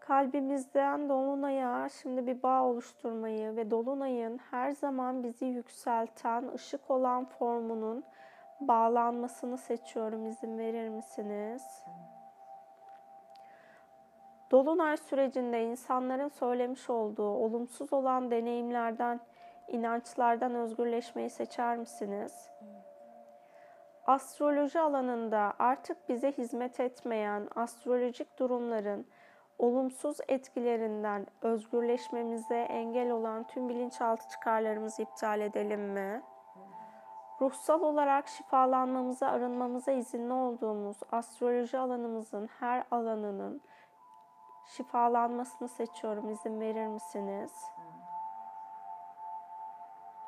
Kalbimizden 0.00 1.08
Dolunay'a 1.08 1.88
şimdi 1.88 2.26
bir 2.26 2.42
bağ 2.42 2.62
oluşturmayı 2.62 3.56
ve 3.56 3.70
Dolunay'ın 3.70 4.38
her 4.38 4.70
zaman 4.70 5.22
bizi 5.22 5.44
yükselten 5.46 6.48
ışık 6.54 6.90
olan 6.90 7.24
formunun 7.24 8.04
bağlanmasını 8.68 9.58
seçiyorum. 9.58 10.26
İzin 10.26 10.58
verir 10.58 10.88
misiniz? 10.88 11.84
Dolunay 14.50 14.96
sürecinde 14.96 15.64
insanların 15.64 16.28
söylemiş 16.28 16.90
olduğu 16.90 17.30
olumsuz 17.30 17.92
olan 17.92 18.30
deneyimlerden, 18.30 19.20
inançlardan 19.68 20.54
özgürleşmeyi 20.54 21.30
seçer 21.30 21.76
misiniz? 21.76 22.50
Astroloji 24.06 24.80
alanında 24.80 25.52
artık 25.58 26.08
bize 26.08 26.32
hizmet 26.32 26.80
etmeyen 26.80 27.48
astrolojik 27.54 28.38
durumların 28.38 29.06
olumsuz 29.58 30.16
etkilerinden 30.28 31.26
özgürleşmemize 31.42 32.60
engel 32.60 33.10
olan 33.10 33.46
tüm 33.46 33.68
bilinçaltı 33.68 34.28
çıkarlarımızı 34.28 35.02
iptal 35.02 35.40
edelim 35.40 35.80
mi? 35.80 36.22
Ruhsal 37.42 37.82
olarak 37.82 38.28
şifalanmamıza, 38.28 39.28
arınmamıza 39.28 39.92
izinli 39.92 40.32
olduğumuz 40.32 40.96
astroloji 41.12 41.78
alanımızın 41.78 42.48
her 42.60 42.84
alanının 42.90 43.60
şifalanmasını 44.66 45.68
seçiyorum. 45.68 46.30
İzin 46.30 46.60
verir 46.60 46.86
misiniz? 46.86 47.52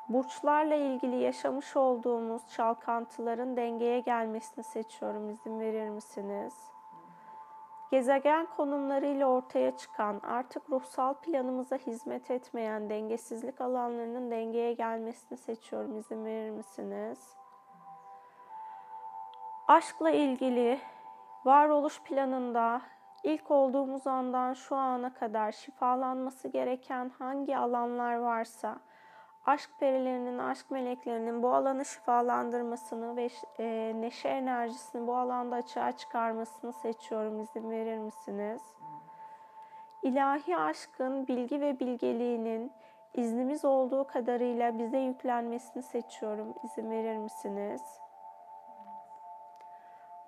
Burçlarla 0.09 0.75
ilgili 0.75 1.15
yaşamış 1.15 1.75
olduğumuz 1.75 2.47
çalkantıların 2.47 3.57
dengeye 3.57 3.99
gelmesini 3.99 4.63
seçiyorum. 4.63 5.29
İzin 5.29 5.59
verir 5.59 5.89
misiniz? 5.89 6.74
Gezegen 7.91 8.45
konumlarıyla 8.45 9.27
ortaya 9.27 9.77
çıkan, 9.77 10.21
artık 10.23 10.69
ruhsal 10.69 11.13
planımıza 11.13 11.75
hizmet 11.75 12.31
etmeyen 12.31 12.89
dengesizlik 12.89 13.61
alanlarının 13.61 14.31
dengeye 14.31 14.73
gelmesini 14.73 15.37
seçiyorum. 15.37 15.97
İzin 15.97 16.25
verir 16.25 16.49
misiniz? 16.49 17.35
Aşkla 19.67 20.09
ilgili 20.09 20.79
varoluş 21.45 22.01
planında 22.01 22.81
ilk 23.23 23.51
olduğumuz 23.51 24.07
andan 24.07 24.53
şu 24.53 24.75
ana 24.75 25.13
kadar 25.13 25.51
şifalanması 25.51 26.47
gereken 26.47 27.11
hangi 27.19 27.57
alanlar 27.57 28.15
varsa, 28.15 28.79
aşk 29.45 29.69
perilerinin, 29.79 30.37
aşk 30.37 30.71
meleklerinin 30.71 31.43
bu 31.43 31.53
alanı 31.53 31.85
şifalandırmasını 31.85 33.15
ve 33.15 33.29
e, 33.59 33.93
neşe 34.01 34.27
enerjisini 34.27 35.07
bu 35.07 35.15
alanda 35.15 35.55
açığa 35.55 35.91
çıkarmasını 35.91 36.73
seçiyorum. 36.73 37.39
İzin 37.39 37.71
verir 37.71 37.97
misiniz? 37.97 38.61
İlahi 40.03 40.57
aşkın 40.57 41.27
bilgi 41.27 41.61
ve 41.61 41.79
bilgeliğinin 41.79 42.71
iznimiz 43.13 43.65
olduğu 43.65 44.07
kadarıyla 44.07 44.79
bize 44.79 44.97
yüklenmesini 44.97 45.83
seçiyorum. 45.83 46.53
İzin 46.63 46.91
verir 46.91 47.17
misiniz? 47.17 47.81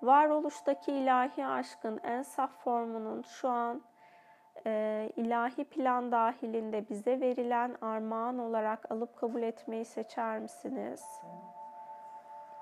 Varoluştaki 0.02 0.92
ilahi 0.92 1.46
aşkın 1.46 2.00
en 2.02 2.22
saf 2.22 2.50
formunun 2.50 3.22
şu 3.22 3.48
an 3.48 3.82
e, 4.68 5.10
ilahi 5.16 5.64
plan 5.64 6.12
dahilinde 6.12 6.88
bize 6.88 7.20
verilen 7.20 7.76
armağan 7.80 8.38
olarak 8.38 8.92
alıp 8.92 9.16
kabul 9.16 9.42
etmeyi 9.42 9.84
seçer 9.84 10.38
misiniz? 10.38 11.04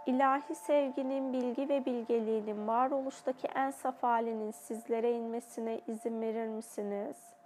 İlahi 0.06 0.54
sevginin 0.54 1.32
bilgi 1.32 1.68
ve 1.68 1.84
bilgeliğinin 1.84 2.68
varoluştaki 2.68 3.46
en 3.46 3.70
saf 3.70 4.02
halinin 4.02 4.50
sizlere 4.50 5.12
inmesine 5.12 5.80
izin 5.86 6.20
verir 6.20 6.48
misiniz? 6.48 7.36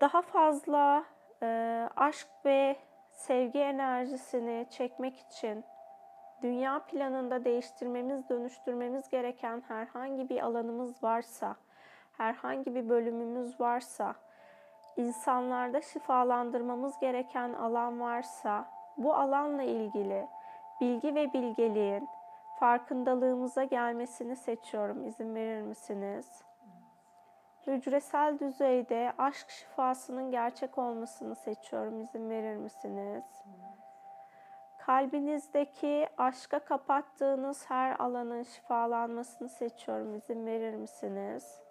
Daha 0.00 0.22
fazla 0.22 1.04
e, 1.42 1.88
aşk 1.96 2.28
ve 2.44 2.76
sevgi 3.10 3.58
enerjisini 3.58 4.66
çekmek 4.70 5.18
için 5.18 5.64
dünya 6.42 6.78
planında 6.78 7.44
değiştirmemiz, 7.44 8.28
dönüştürmemiz 8.28 9.08
gereken 9.08 9.62
herhangi 9.68 10.28
bir 10.28 10.40
alanımız 10.40 11.02
varsa, 11.02 11.56
herhangi 12.16 12.74
bir 12.74 12.88
bölümümüz 12.88 13.60
varsa, 13.60 14.14
insanlarda 14.96 15.80
şifalandırmamız 15.80 16.98
gereken 17.00 17.52
alan 17.52 18.00
varsa, 18.00 18.68
bu 18.96 19.14
alanla 19.14 19.62
ilgili 19.62 20.28
bilgi 20.80 21.14
ve 21.14 21.32
bilgeliğin 21.32 22.08
farkındalığımıza 22.60 23.64
gelmesini 23.64 24.36
seçiyorum. 24.36 25.06
İzin 25.06 25.34
verir 25.34 25.62
misiniz? 25.62 26.42
Hücresel 27.66 28.38
düzeyde 28.38 29.12
aşk 29.18 29.50
şifasının 29.50 30.30
gerçek 30.30 30.78
olmasını 30.78 31.36
seçiyorum. 31.36 32.00
İzin 32.00 32.30
verir 32.30 32.56
misiniz? 32.56 33.24
Kalbinizdeki 34.78 36.08
aşka 36.18 36.58
kapattığınız 36.58 37.70
her 37.70 38.00
alanın 38.00 38.42
şifalanmasını 38.42 39.48
seçiyorum. 39.48 40.14
İzin 40.14 40.46
verir 40.46 40.74
misiniz? 40.74 41.63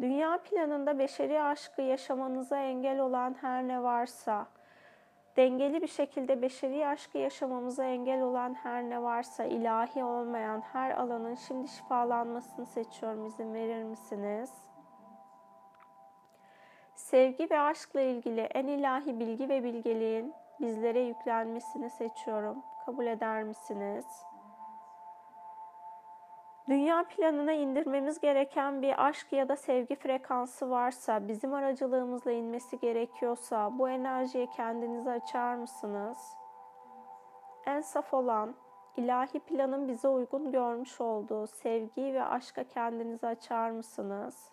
Dünya 0.00 0.38
planında 0.38 0.98
beşeri 0.98 1.42
aşkı 1.42 1.82
yaşamanıza 1.82 2.58
engel 2.58 3.00
olan 3.00 3.36
her 3.40 3.68
ne 3.68 3.82
varsa, 3.82 4.46
dengeli 5.36 5.82
bir 5.82 5.88
şekilde 5.88 6.42
beşeri 6.42 6.86
aşkı 6.86 7.18
yaşamamıza 7.18 7.84
engel 7.84 8.22
olan 8.22 8.54
her 8.54 8.82
ne 8.82 9.02
varsa, 9.02 9.44
ilahi 9.44 10.04
olmayan 10.04 10.60
her 10.60 10.90
alanın 10.90 11.34
şimdi 11.34 11.68
şifalanmasını 11.68 12.66
seçiyorum. 12.66 13.26
İzin 13.26 13.54
verir 13.54 13.82
misiniz? 13.82 14.50
Sevgi 16.94 17.50
ve 17.50 17.60
aşkla 17.60 18.00
ilgili 18.00 18.40
en 18.40 18.66
ilahi 18.66 19.20
bilgi 19.20 19.48
ve 19.48 19.64
bilgeliğin 19.64 20.34
bizlere 20.60 21.00
yüklenmesini 21.00 21.90
seçiyorum. 21.90 22.62
Kabul 22.86 23.06
eder 23.06 23.42
misiniz? 23.42 24.27
Dünya 26.68 27.04
planına 27.04 27.52
indirmemiz 27.52 28.20
gereken 28.20 28.82
bir 28.82 29.06
aşk 29.06 29.32
ya 29.32 29.48
da 29.48 29.56
sevgi 29.56 29.96
frekansı 29.96 30.70
varsa, 30.70 31.28
bizim 31.28 31.54
aracılığımızla 31.54 32.32
inmesi 32.32 32.78
gerekiyorsa 32.78 33.78
bu 33.78 33.88
enerjiyi 33.88 34.50
kendinize 34.50 35.10
açar 35.10 35.54
mısınız? 35.54 36.18
En 37.66 37.80
saf 37.80 38.14
olan, 38.14 38.54
ilahi 38.96 39.40
planın 39.40 39.88
bize 39.88 40.08
uygun 40.08 40.52
görmüş 40.52 41.00
olduğu 41.00 41.46
sevgi 41.46 42.14
ve 42.14 42.24
aşka 42.24 42.64
kendinizi 42.64 43.26
açar 43.26 43.70
mısınız? 43.70 44.52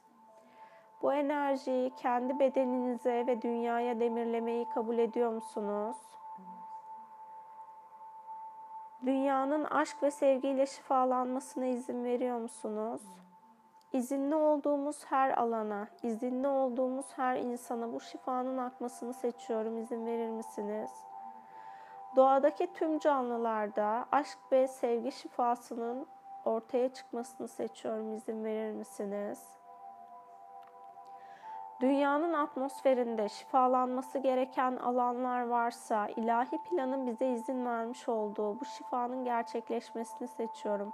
Bu 1.01 1.13
enerjiyi 1.13 1.95
kendi 1.95 2.39
bedeninize 2.39 3.28
ve 3.28 3.41
dünyaya 3.41 3.99
demirlemeyi 3.99 4.65
kabul 4.73 4.97
ediyor 4.97 5.32
musunuz? 5.32 5.97
Dünyanın 9.05 9.63
aşk 9.63 10.03
ve 10.03 10.11
sevgiyle 10.11 10.65
şifalanmasına 10.65 11.65
izin 11.65 12.03
veriyor 12.03 12.37
musunuz? 12.37 13.01
İzinli 13.93 14.35
olduğumuz 14.35 15.05
her 15.05 15.37
alana, 15.37 15.87
izinli 16.03 16.47
olduğumuz 16.47 17.05
her 17.15 17.37
insana 17.37 17.93
bu 17.93 17.99
şifanın 17.99 18.57
akmasını 18.57 19.13
seçiyorum. 19.13 19.77
İzin 19.77 20.05
verir 20.05 20.29
misiniz? 20.29 20.91
Doğadaki 22.15 22.73
tüm 22.73 22.99
canlılarda 22.99 24.05
aşk 24.11 24.39
ve 24.51 24.67
sevgi 24.67 25.11
şifasının 25.11 26.07
ortaya 26.45 26.93
çıkmasını 26.93 27.47
seçiyorum. 27.47 28.13
İzin 28.13 28.43
verir 28.43 28.71
misiniz? 28.71 29.39
Dünyanın 31.81 32.33
atmosferinde 32.33 33.29
şifalanması 33.29 34.19
gereken 34.19 34.75
alanlar 34.75 35.47
varsa 35.47 36.07
ilahi 36.07 36.57
planın 36.57 37.07
bize 37.07 37.27
izin 37.31 37.65
vermiş 37.65 38.09
olduğu 38.09 38.59
bu 38.59 38.65
şifanın 38.65 39.23
gerçekleşmesini 39.23 40.27
seçiyorum. 40.27 40.93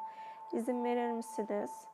İzin 0.52 0.84
verir 0.84 1.12
misiniz? 1.12 1.88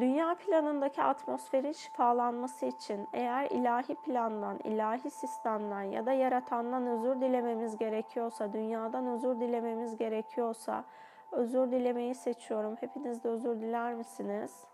Dünya 0.00 0.34
planındaki 0.34 1.02
atmosferin 1.02 1.72
şifalanması 1.72 2.66
için 2.66 3.08
eğer 3.12 3.50
ilahi 3.50 3.94
plandan, 3.94 4.58
ilahi 4.64 5.10
sistemden 5.10 5.82
ya 5.82 6.06
da 6.06 6.12
yaratandan 6.12 6.86
özür 6.86 7.20
dilememiz 7.20 7.76
gerekiyorsa, 7.78 8.52
dünyadan 8.52 9.06
özür 9.06 9.40
dilememiz 9.40 9.96
gerekiyorsa 9.96 10.84
özür 11.32 11.70
dilemeyi 11.70 12.14
seçiyorum. 12.14 12.76
Hepiniz 12.80 13.24
de 13.24 13.28
özür 13.28 13.60
diler 13.60 13.94
misiniz? 13.94 14.73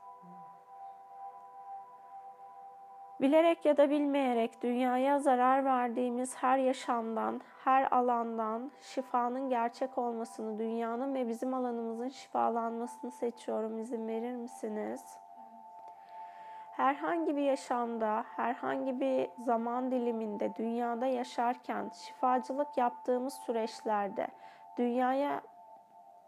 Bilerek 3.21 3.65
ya 3.65 3.77
da 3.77 3.91
bilmeyerek 3.91 4.63
dünyaya 4.63 5.19
zarar 5.19 5.65
verdiğimiz 5.65 6.37
her 6.37 6.59
yaşamdan, 6.59 7.41
her 7.65 7.89
alandan 7.91 8.71
şifanın 8.81 9.49
gerçek 9.49 9.99
olmasını, 9.99 10.59
dünyanın 10.59 11.15
ve 11.15 11.29
bizim 11.29 11.55
alanımızın 11.55 12.09
şifalanmasını 12.09 13.11
seçiyorum. 13.11 13.79
İzin 13.79 14.09
verir 14.09 14.35
misiniz? 14.35 15.03
herhangi 16.81 17.37
bir 17.37 17.43
yaşamda, 17.43 18.25
herhangi 18.37 19.01
bir 19.01 19.29
zaman 19.45 19.91
diliminde 19.91 20.53
dünyada 20.59 21.07
yaşarken, 21.07 21.91
şifacılık 21.95 22.77
yaptığımız 22.77 23.35
süreçlerde 23.35 24.29
dünyaya 24.79 25.41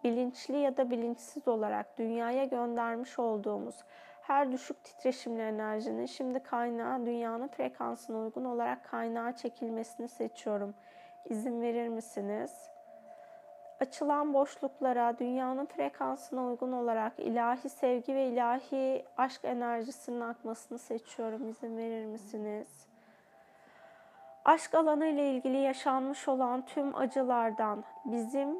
bilinçli 0.05 0.59
ya 0.59 0.77
da 0.77 0.91
bilinçsiz 0.91 1.49
olarak 1.49 1.99
dünyaya 1.99 2.45
göndermiş 2.45 3.19
olduğumuz 3.19 3.85
her 4.23 4.53
düşük 4.53 4.85
titreşimli 4.85 5.43
enerjinin 5.43 6.07
şimdi 6.07 6.43
kaynağı 6.43 7.07
dünyanın 7.07 7.49
frekansına 7.49 8.19
uygun 8.19 8.45
olarak 8.45 8.85
kaynağa 8.85 9.37
çekilmesini 9.37 10.09
seçiyorum. 10.09 10.75
İzin 11.25 11.63
verir 11.63 11.89
misiniz? 11.89 12.69
Açılan 13.81 14.35
boşluklara 14.35 15.19
dünyanın 15.19 15.67
frekansına 15.67 16.45
uygun 16.45 16.73
olarak 16.73 17.13
ilahi 17.19 17.69
sevgi 17.69 18.15
ve 18.15 18.27
ilahi 18.27 19.05
aşk 19.17 19.45
enerjisinin 19.45 20.21
akmasını 20.21 20.79
seçiyorum. 20.79 21.49
İzin 21.49 21.77
verir 21.77 22.07
misiniz? 22.07 22.87
Aşk 24.45 24.75
alanı 24.75 25.07
ile 25.07 25.31
ilgili 25.31 25.57
yaşanmış 25.57 26.29
olan 26.29 26.67
tüm 26.67 26.97
acılardan 26.97 27.85
bizim 28.05 28.57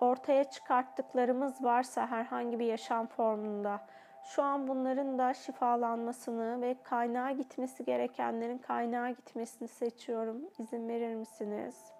ortaya 0.00 0.44
çıkarttıklarımız 0.44 1.64
varsa 1.64 2.06
herhangi 2.06 2.58
bir 2.58 2.66
yaşam 2.66 3.06
formunda 3.06 3.80
şu 4.26 4.42
an 4.42 4.68
bunların 4.68 5.18
da 5.18 5.34
şifalanmasını 5.34 6.60
ve 6.60 6.76
kaynağa 6.82 7.30
gitmesi 7.30 7.84
gerekenlerin 7.84 8.58
kaynağa 8.58 9.10
gitmesini 9.10 9.68
seçiyorum. 9.68 10.50
İzin 10.58 10.88
verir 10.88 11.14
misiniz? 11.14 11.92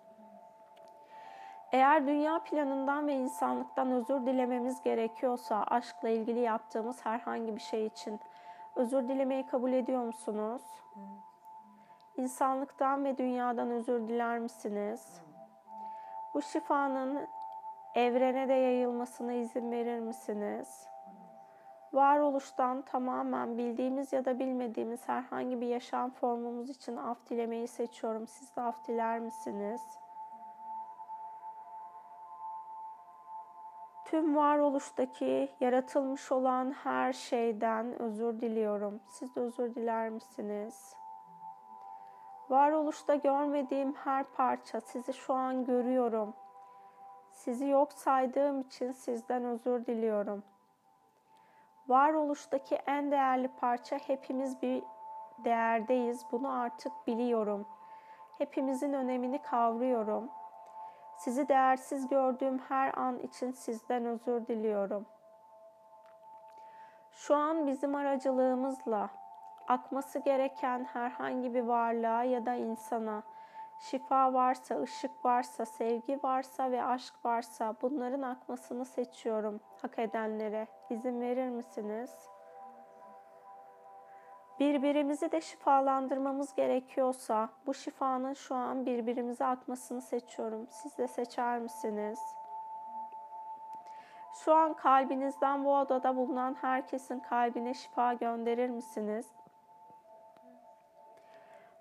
Eğer 1.73 2.07
dünya 2.07 2.39
planından 2.39 3.07
ve 3.07 3.13
insanlıktan 3.13 3.91
özür 3.91 4.27
dilememiz 4.27 4.83
gerekiyorsa 4.83 5.63
aşkla 5.63 6.09
ilgili 6.09 6.41
yaptığımız 6.41 7.07
herhangi 7.07 7.57
bir 7.57 7.61
şey 7.61 7.87
için 7.87 8.21
özür 8.77 9.09
dilemeyi 9.09 9.47
kabul 9.47 9.73
ediyor 9.73 10.03
musunuz? 10.03 10.63
İnsanlıktan 12.17 13.05
ve 13.05 13.19
dünyadan 13.19 13.71
özür 13.71 14.09
diler 14.09 14.39
misiniz? 14.39 15.21
Bu 16.35 16.43
şifanın 16.43 17.29
evrene 17.95 18.49
de 18.49 18.55
yayılmasına 18.55 19.33
izin 19.33 19.71
verir 19.71 19.99
misiniz? 19.99 20.89
Varoluştan 21.97 22.83
tamamen 22.83 23.59
bildiğimiz 23.59 24.13
ya 24.13 24.25
da 24.25 24.39
bilmediğimiz 24.39 25.09
herhangi 25.09 25.61
bir 25.61 25.67
yaşam 25.67 26.11
formumuz 26.11 26.71
için 26.71 26.97
af 26.97 27.31
dilemeyi 27.31 27.69
seçiyorum. 27.69 28.27
Siz 28.27 28.57
de 28.57 28.61
af 28.61 28.89
diler 28.89 29.19
misiniz? 29.19 29.83
Tüm 34.05 34.37
varoluştaki 34.37 35.49
yaratılmış 35.61 36.33
olan 36.33 36.71
her 36.71 37.13
şeyden 37.13 38.03
özür 38.03 38.41
diliyorum. 38.41 39.01
Siz 39.09 39.37
de 39.37 39.41
özür 39.41 39.75
diler 39.75 40.09
misiniz? 40.09 40.95
Varoluşta 42.51 43.15
görmediğim 43.15 43.95
her 43.95 44.25
parça 44.25 44.81
sizi 44.81 45.13
şu 45.13 45.35
an 45.35 45.65
görüyorum. 45.65 46.35
Sizi 47.31 47.67
yok 47.67 47.93
saydığım 47.93 48.61
için 48.61 48.93
sizden 48.93 49.45
özür 49.45 49.87
diliyorum. 49.87 50.43
Varoluştaki 51.89 52.75
en 52.75 53.11
değerli 53.11 53.49
parça 53.49 53.97
hepimiz 53.97 54.63
bir 54.63 54.83
değerdeyiz. 55.39 56.27
Bunu 56.33 56.61
artık 56.61 56.93
biliyorum. 57.07 57.67
Hepimizin 58.39 58.93
önemini 58.93 59.43
kavruyorum. 59.43 60.31
Sizi 61.17 61.49
değersiz 61.49 62.09
gördüğüm 62.09 62.59
her 62.59 62.99
an 62.99 63.19
için 63.19 63.51
sizden 63.51 64.05
özür 64.05 64.47
diliyorum. 64.47 65.07
Şu 67.11 67.37
an 67.37 67.67
bizim 67.67 67.95
aracılığımızla 67.95 69.11
akması 69.69 70.19
gereken 70.19 70.85
herhangi 70.85 71.55
bir 71.55 71.63
varlığa 71.63 72.25
ya 72.25 72.47
da 72.47 72.55
insana 72.55 73.23
şifa 73.79 74.33
varsa, 74.33 74.83
ışık 74.83 75.25
varsa, 75.25 75.67
sevgi 75.67 76.21
varsa 76.23 76.71
ve 76.71 76.85
aşk 76.85 77.15
varsa 77.25 77.75
bunların 77.83 78.23
akmasını 78.23 78.85
seçiyorum 78.85 79.61
hak 79.83 79.99
edenlere. 79.99 80.67
İzin 80.91 81.21
verir 81.21 81.49
misiniz? 81.49 82.29
Birbirimizi 84.61 85.33
de 85.33 85.41
şifalandırmamız 85.41 86.55
gerekiyorsa 86.55 87.49
bu 87.67 87.75
şifanın 87.75 88.35
şu 88.35 88.55
an 88.55 88.87
birbirimize 88.87 89.45
akmasını 89.45 90.03
seçiyorum. 90.03 90.67
Siz 90.71 90.99
de 90.99 91.09
seçer 91.09 91.59
misiniz? 91.59 92.21
Şu 94.45 94.55
an 94.55 94.75
kalbinizden 94.75 95.65
bu 95.65 95.77
odada 95.77 96.17
bulunan 96.17 96.57
herkesin 96.61 97.21
kalbine 97.21 97.75
şifa 97.75 98.13
gönderir 98.13 98.71
misiniz? 98.71 99.27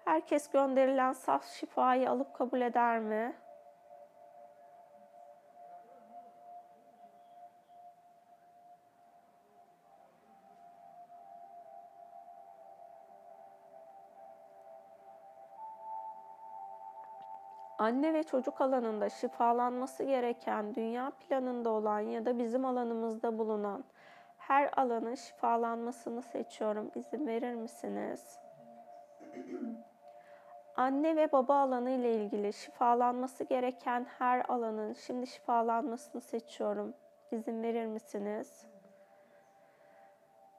Herkes 0.05 0.49
gönderilen 0.49 1.13
saf 1.13 1.45
şifayı 1.45 2.09
alıp 2.09 2.33
kabul 2.33 2.61
eder 2.61 2.99
mi? 2.99 3.35
Anne 17.77 18.13
ve 18.13 18.23
çocuk 18.23 18.61
alanında 18.61 19.09
şifalanması 19.09 20.03
gereken 20.03 20.75
dünya 20.75 21.11
planında 21.11 21.69
olan 21.69 21.99
ya 21.99 22.25
da 22.25 22.39
bizim 22.39 22.65
alanımızda 22.65 23.37
bulunan 23.37 23.83
her 24.37 24.69
alanın 24.77 25.15
şifalanmasını 25.15 26.21
seçiyorum. 26.21 26.91
İzin 26.95 27.27
verir 27.27 27.53
misiniz? 27.53 28.39
Anne 30.77 31.15
ve 31.15 31.31
baba 31.31 31.55
alanı 31.55 31.89
ile 31.89 32.15
ilgili 32.15 32.53
şifalanması 32.53 33.43
gereken 33.43 34.05
her 34.19 34.45
alanın 34.47 34.93
şimdi 34.93 35.27
şifalanmasını 35.27 36.21
seçiyorum. 36.21 36.93
İzin 37.31 37.63
verir 37.63 37.85
misiniz? 37.85 38.65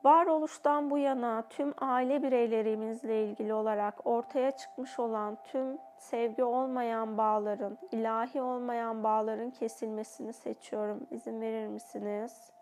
Varoluştan 0.05 0.90
bu 0.90 0.98
yana 0.98 1.44
tüm 1.48 1.74
aile 1.79 2.22
bireylerimizle 2.22 3.24
ilgili 3.24 3.55
olarak 3.55 4.07
ortaya 4.07 4.50
çıkmış 4.50 4.98
olan 4.98 5.38
tüm 5.44 5.79
sevgi 5.98 6.44
olmayan 6.44 7.18
bağların, 7.18 7.79
ilahi 7.92 8.42
olmayan 8.42 9.05
bağların 9.05 9.50
kesilmesini 9.50 10.33
seçiyorum. 10.33 11.07
İzin 11.11 11.40
verir 11.40 11.66
misiniz? 11.66 12.56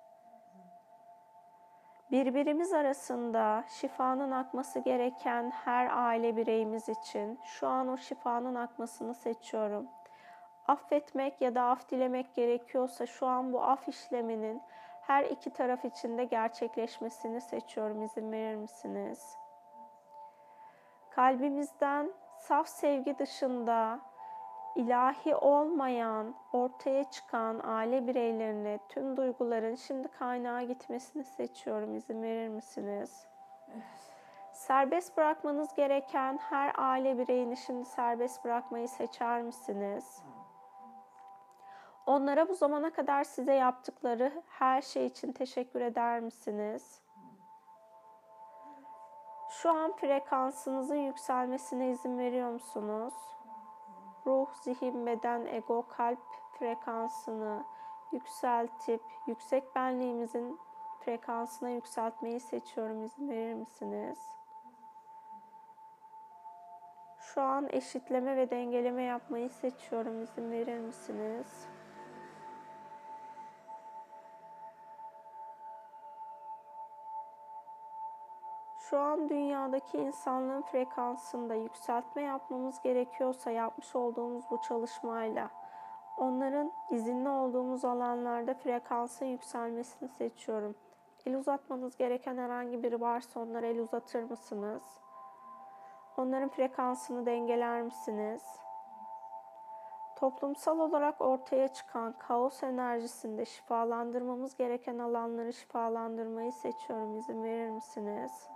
Birbirimiz 2.15 2.73
arasında 2.73 3.65
şifanın 3.69 4.31
akması 4.31 4.79
gereken 4.79 5.51
her 5.51 6.07
aile 6.07 6.37
bireyimiz 6.37 6.89
için 6.89 7.39
şu 7.45 7.69
an 7.69 7.89
o 7.89 7.97
şifanın 7.97 8.55
akmasını 8.55 9.15
seçiyorum. 9.15 9.89
Affetmek 10.67 11.41
ya 11.41 11.55
da 11.55 11.63
af 11.63 11.91
dilemek 11.91 12.35
gerekiyorsa 12.35 13.07
şu 13.07 13.27
an 13.27 13.53
bu 13.53 13.63
af 13.63 13.89
işleminin 13.89 14.63
her 15.03 15.25
iki 15.25 15.51
taraf 15.51 15.85
için 15.85 16.19
de 16.19 16.25
gerçekleşmesini 16.25 17.41
seçiyorum. 17.41 18.03
İzin 18.03 18.33
verir 18.33 18.57
misiniz? 18.57 19.37
Kalbimizden 21.11 22.13
saf 22.39 22.69
sevgi 22.69 23.19
dışında 23.19 24.01
ilahi 24.77 25.35
olmayan, 25.35 26.35
ortaya 26.53 27.05
çıkan 27.05 27.61
aile 27.65 28.07
bireylerine 28.07 28.79
tüm 28.89 29.17
duyguların 29.17 29.75
şimdi 29.75 30.09
kaynağa 30.09 30.63
gitmesini 30.63 31.25
seçiyorum. 31.25 31.95
İzin 31.95 32.23
verir 32.23 32.49
misiniz? 32.49 33.27
Serbest 34.53 35.17
bırakmanız 35.17 35.75
gereken 35.75 36.39
her 36.39 36.73
aile 36.77 37.19
bireyini 37.19 37.57
şimdi 37.57 37.85
serbest 37.85 38.45
bırakmayı 38.45 38.89
seçer 38.89 39.43
misiniz? 39.43 40.23
Onlara 42.07 42.49
bu 42.49 42.55
zamana 42.55 42.93
kadar 42.93 43.25
size 43.25 43.55
yaptıkları 43.55 44.43
her 44.49 44.83
şey 44.83 45.07
için 45.07 45.33
teşekkür 45.33 45.81
eder 45.81 46.21
misiniz? 46.21 47.01
Şu 49.51 49.71
an 49.71 49.97
frekansınızın 49.97 50.97
yükselmesine 50.97 51.91
izin 51.91 52.19
veriyor 52.19 52.51
musunuz? 52.51 53.15
Ruh, 54.27 54.49
zihin, 54.63 55.07
beden, 55.07 55.47
ego, 55.47 55.87
kalp 55.89 56.19
frekansını 56.59 57.65
yükseltip 58.13 59.03
yüksek 59.27 59.75
benliğimizin 59.75 60.59
frekansına 61.01 61.71
yükseltmeyi 61.71 62.41
seçiyorum. 62.41 63.05
İzin 63.05 63.29
verir 63.29 63.55
misiniz? 63.55 64.19
Şu 67.19 67.43
an 67.43 67.69
eşitleme 67.71 68.37
ve 68.37 68.51
dengeleme 68.51 69.03
yapmayı 69.03 69.51
seçiyorum. 69.51 70.23
İzin 70.23 70.51
verir 70.51 70.79
misiniz? 70.79 71.69
Şu 78.95 79.01
an 79.01 79.29
dünyadaki 79.29 79.99
insanlığın 79.99 80.63
frekansında 80.63 81.55
yükseltme 81.55 82.23
yapmamız 82.23 82.83
gerekiyorsa 82.83 83.51
yapmış 83.51 83.97
olduğumuz 83.97 84.45
bu 84.51 84.61
çalışmayla 84.69 85.51
onların 86.17 86.73
izinli 86.91 87.29
olduğumuz 87.29 87.85
alanlarda 87.85 88.55
frekansın 88.55 89.27
yükselmesini 89.27 90.09
seçiyorum. 90.09 90.75
El 91.27 91.37
uzatmanız 91.37 91.97
gereken 91.97 92.37
herhangi 92.37 92.83
biri 92.83 93.01
varsa 93.01 93.41
onlara 93.41 93.67
el 93.67 93.81
uzatır 93.81 94.23
mısınız? 94.23 94.83
Onların 96.17 96.49
frekansını 96.49 97.27
dengeler 97.27 97.83
misiniz? 97.83 98.43
Toplumsal 100.17 100.79
olarak 100.79 101.21
ortaya 101.21 101.69
çıkan 101.69 102.19
kaos 102.19 102.63
enerjisinde 102.63 103.45
şifalandırmamız 103.45 104.57
gereken 104.57 104.99
alanları 104.99 105.53
şifalandırmayı 105.53 106.53
seçiyorum. 106.53 107.17
İzin 107.17 107.43
verir 107.43 107.71
misiniz? 107.71 108.54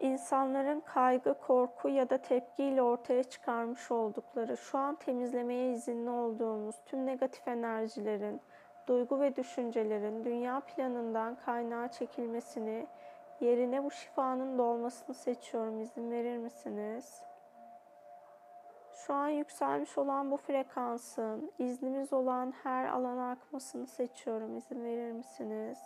İnsanların 0.00 0.80
kaygı, 0.80 1.34
korku 1.34 1.88
ya 1.88 2.10
da 2.10 2.18
tepkiyle 2.18 2.82
ortaya 2.82 3.24
çıkarmış 3.24 3.90
oldukları, 3.90 4.56
şu 4.56 4.78
an 4.78 4.96
temizlemeye 4.96 5.72
izinli 5.72 6.10
olduğumuz 6.10 6.76
tüm 6.86 7.06
negatif 7.06 7.48
enerjilerin, 7.48 8.40
duygu 8.86 9.20
ve 9.20 9.36
düşüncelerin 9.36 10.24
dünya 10.24 10.60
planından 10.60 11.34
kaynağa 11.34 11.88
çekilmesini, 11.88 12.86
yerine 13.40 13.84
bu 13.84 13.90
şifanın 13.90 14.58
dolmasını 14.58 15.14
seçiyorum. 15.14 15.80
İzin 15.80 16.10
verir 16.10 16.38
misiniz? 16.38 17.22
Şu 18.92 19.14
an 19.14 19.28
yükselmiş 19.28 19.98
olan 19.98 20.30
bu 20.30 20.36
frekansın 20.36 21.52
iznimiz 21.58 22.12
olan 22.12 22.54
her 22.62 22.88
alana 22.88 23.30
akmasını 23.30 23.86
seçiyorum. 23.86 24.56
İzin 24.56 24.84
verir 24.84 25.12
misiniz? 25.12 25.78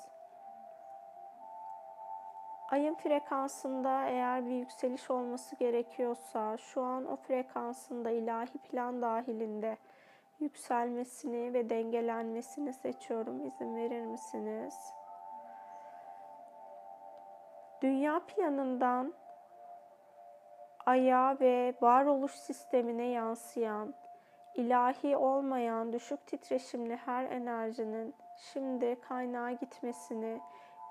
Ayın 2.74 2.94
frekansında 2.94 4.04
eğer 4.04 4.46
bir 4.46 4.50
yükseliş 4.50 5.10
olması 5.10 5.56
gerekiyorsa 5.56 6.56
şu 6.56 6.82
an 6.82 7.06
o 7.06 7.16
frekansında 7.16 8.10
ilahi 8.10 8.58
plan 8.58 9.02
dahilinde 9.02 9.76
yükselmesini 10.40 11.54
ve 11.54 11.70
dengelenmesini 11.70 12.72
seçiyorum. 12.72 13.46
İzin 13.46 13.76
verir 13.76 14.06
misiniz? 14.06 14.74
Dünya 17.82 18.20
planından 18.26 19.14
aya 20.86 21.36
ve 21.40 21.74
varoluş 21.82 22.32
sistemine 22.32 23.06
yansıyan, 23.06 23.94
ilahi 24.54 25.16
olmayan 25.16 25.92
düşük 25.92 26.26
titreşimli 26.26 26.96
her 26.96 27.24
enerjinin 27.24 28.14
şimdi 28.36 29.00
kaynağa 29.00 29.50
gitmesini, 29.50 30.40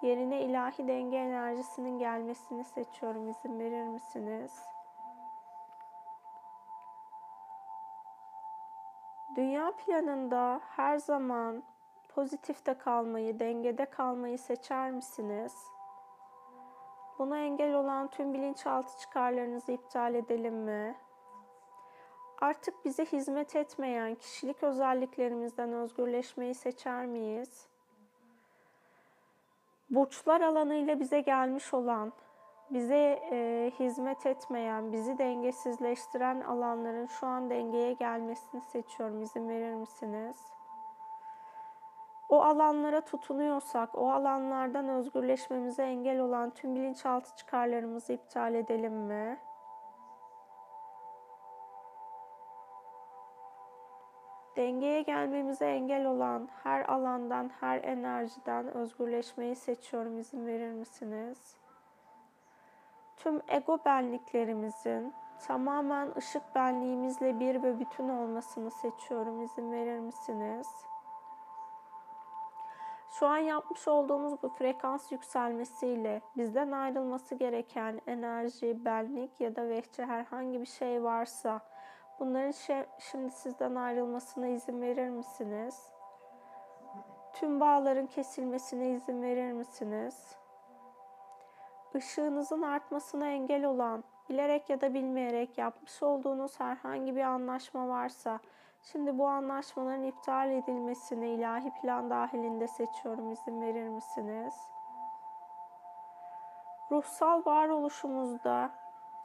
yerine 0.03 0.41
ilahi 0.41 0.87
denge 0.87 1.17
enerjisinin 1.17 1.99
gelmesini 1.99 2.63
seçiyorum. 2.63 3.29
İzin 3.29 3.59
verir 3.59 3.87
misiniz? 3.87 4.51
Dünya 9.35 9.71
planında 9.71 10.61
her 10.63 10.97
zaman 10.97 11.63
pozitifte 12.09 12.73
kalmayı, 12.73 13.39
dengede 13.39 13.85
kalmayı 13.85 14.39
seçer 14.39 14.91
misiniz? 14.91 15.55
Buna 17.19 17.37
engel 17.37 17.73
olan 17.73 18.07
tüm 18.07 18.33
bilinçaltı 18.33 18.99
çıkarlarınızı 18.99 19.71
iptal 19.71 20.15
edelim 20.15 20.55
mi? 20.55 20.95
Artık 22.41 22.85
bize 22.85 23.05
hizmet 23.05 23.55
etmeyen 23.55 24.15
kişilik 24.15 24.63
özelliklerimizden 24.63 25.73
özgürleşmeyi 25.73 26.55
seçer 26.55 27.05
miyiz? 27.05 27.72
Burçlar 29.95 30.41
alanıyla 30.41 30.99
bize 30.99 31.21
gelmiş 31.21 31.73
olan, 31.73 32.13
bize 32.69 33.19
e, 33.31 33.71
hizmet 33.79 34.25
etmeyen, 34.25 34.91
bizi 34.91 35.17
dengesizleştiren 35.17 36.41
alanların 36.41 37.05
şu 37.05 37.27
an 37.27 37.49
dengeye 37.49 37.93
gelmesini 37.93 38.61
seçiyorum. 38.61 39.21
İzin 39.21 39.49
verir 39.49 39.73
misiniz? 39.73 40.53
o 42.33 42.41
alanlara 42.41 43.01
tutunuyorsak, 43.01 43.95
o 43.95 44.11
alanlardan 44.11 44.89
özgürleşmemize 44.89 45.83
engel 45.83 46.19
olan 46.19 46.49
tüm 46.49 46.75
bilinçaltı 46.75 47.35
çıkarlarımızı 47.35 48.13
iptal 48.13 48.55
edelim 48.55 48.93
mi? 48.93 49.39
Dengeye 54.55 55.01
gelmemize 55.01 55.65
engel 55.65 56.05
olan 56.05 56.49
her 56.63 56.89
alandan, 56.89 57.51
her 57.59 57.83
enerjiden 57.83 58.73
özgürleşmeyi 58.73 59.55
seçiyorum. 59.55 60.19
İzin 60.19 60.47
verir 60.47 60.71
misiniz? 60.71 61.57
Tüm 63.17 63.41
ego 63.47 63.79
benliklerimizin 63.85 65.13
tamamen 65.47 66.09
ışık 66.17 66.55
benliğimizle 66.55 67.39
bir 67.39 67.63
ve 67.63 67.79
bütün 67.79 68.09
olmasını 68.09 68.71
seçiyorum. 68.71 69.41
İzin 69.41 69.71
verir 69.71 69.99
misiniz? 69.99 70.67
Şu 73.19 73.27
an 73.27 73.37
yapmış 73.37 73.87
olduğumuz 73.87 74.43
bu 74.43 74.49
frekans 74.49 75.11
yükselmesiyle 75.11 76.21
bizden 76.37 76.71
ayrılması 76.71 77.35
gereken 77.35 78.01
enerji, 78.07 78.85
benlik 78.85 79.41
ya 79.41 79.55
da 79.55 79.69
vehçe 79.69 80.05
herhangi 80.05 80.61
bir 80.61 80.65
şey 80.65 81.03
varsa 81.03 81.61
bunların 82.19 82.85
şimdi 82.99 83.31
sizden 83.31 83.75
ayrılmasına 83.75 84.47
izin 84.47 84.81
verir 84.81 85.09
misiniz? 85.09 85.89
Tüm 87.33 87.59
bağların 87.59 88.05
kesilmesine 88.05 88.89
izin 88.89 89.21
verir 89.21 89.51
misiniz? 89.51 90.35
Işığınızın 91.95 92.61
artmasına 92.61 93.27
engel 93.27 93.65
olan, 93.65 94.03
bilerek 94.29 94.69
ya 94.69 94.81
da 94.81 94.93
bilmeyerek 94.93 95.57
yapmış 95.57 96.03
olduğunuz 96.03 96.59
herhangi 96.59 97.15
bir 97.15 97.21
anlaşma 97.21 97.87
varsa 97.87 98.39
Şimdi 98.91 99.17
bu 99.17 99.27
anlaşmaların 99.27 100.03
iptal 100.03 100.51
edilmesini 100.51 101.29
ilahi 101.29 101.71
plan 101.81 102.09
dahilinde 102.09 102.67
seçiyorum. 102.67 103.31
İzin 103.31 103.61
verir 103.61 103.89
misiniz? 103.89 104.53
Ruhsal 106.91 107.45
varoluşumuzda 107.45 108.71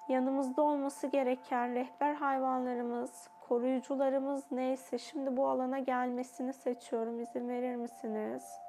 yanımızda 0.08 0.62
olması 0.62 1.06
gereken 1.06 1.74
rehber 1.74 2.14
hayvanlarımız, 2.14 3.28
koruyucularımız 3.48 4.52
neyse 4.52 4.98
şimdi 4.98 5.36
bu 5.36 5.48
alana 5.48 5.78
gelmesini 5.78 6.52
seçiyorum. 6.52 7.20
İzin 7.20 7.48
verir 7.48 7.76
misiniz? 7.76 8.60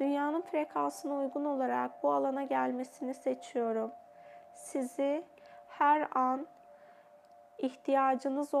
Dünyanın 0.00 0.42
frekansına 0.42 1.14
uygun 1.14 1.44
olarak 1.44 2.02
bu 2.02 2.12
alana 2.12 2.42
gelmesini 2.42 3.14
seçiyorum. 3.14 3.92
Sizi 4.52 5.24
her 5.68 6.08
an 6.14 6.46
ihtiyacınız 7.58 8.54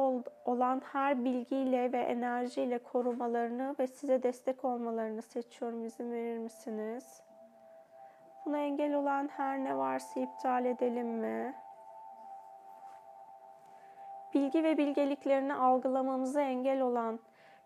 olan 0.44 0.82
her 0.92 1.24
bilgiyle 1.24 1.92
ve 1.92 1.98
enerjiyle 1.98 2.78
korumalarını 2.78 3.76
ve 3.78 3.86
size 3.86 4.22
destek 4.22 4.64
olmalarını 4.64 5.22
seçiyorum. 5.22 5.84
İzin 5.84 6.12
verir 6.12 6.38
misiniz? 6.38 7.22
Buna 8.46 8.58
engel 8.58 8.94
olan 8.94 9.28
her 9.28 9.64
ne 9.64 9.76
varsa 9.76 10.20
iptal 10.20 10.64
edelim 10.64 11.08
mi? 11.08 11.54
Bilgi 14.34 14.64
ve 14.64 14.78
bilgeliklerini 14.78 15.54
algılamamıza 15.54 16.40
engel 16.40 16.80
olan, 16.80 17.20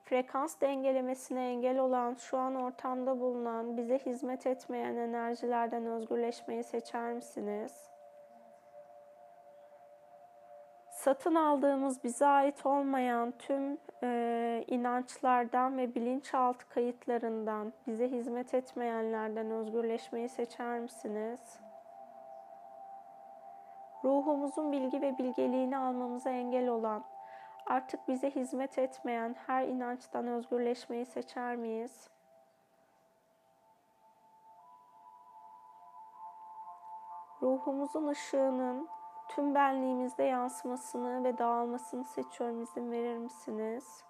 frekans 0.05 0.61
dengelemesine 0.61 1.49
engel 1.49 1.79
olan, 1.79 2.15
şu 2.15 2.39
an 2.39 2.55
ortamda 2.55 3.21
bulunan, 3.21 3.77
bize 3.77 3.99
hizmet 3.99 4.47
etmeyen 4.47 4.97
enerjilerden 4.97 5.87
özgürleşmeyi 5.87 6.65
seçer 6.65 7.13
misiniz? 7.13 7.97
satın 11.07 11.35
aldığımız 11.35 12.05
bize 12.05 12.27
ait 12.27 12.67
olmayan 12.67 13.33
tüm 13.39 13.79
e, 14.03 14.65
inançlardan 14.67 15.79
ve 15.79 15.95
bilinçaltı 15.95 16.69
kayıtlarından, 16.69 17.73
bize 17.87 18.11
hizmet 18.11 18.55
etmeyenlerden 18.55 19.51
özgürleşmeyi 19.51 20.29
seçer 20.29 20.79
misiniz? 20.79 21.66
Ruhumuzun 24.07 24.73
bilgi 24.73 25.03
ve 25.03 25.19
bilgeliğini 25.19 25.79
almamıza 25.79 26.31
engel 26.31 26.69
olan, 26.69 27.05
artık 27.67 28.09
bize 28.09 28.31
hizmet 28.31 28.79
etmeyen 28.79 29.37
her 29.47 29.69
inançtan 29.69 30.27
özgürleşmeyi 30.27 31.07
seçer 31.07 31.57
miyiz? 31.57 32.11
Ruhumuzun 37.43 38.07
ışığının 38.07 38.89
tüm 39.29 39.55
benliğimizde 39.55 40.23
yansımasını 40.23 41.25
ve 41.25 41.39
dağılmasını 41.39 42.05
seçiyorum. 42.05 42.63
İzin 42.63 42.91
verir 42.91 43.19
misiniz? 43.19 44.05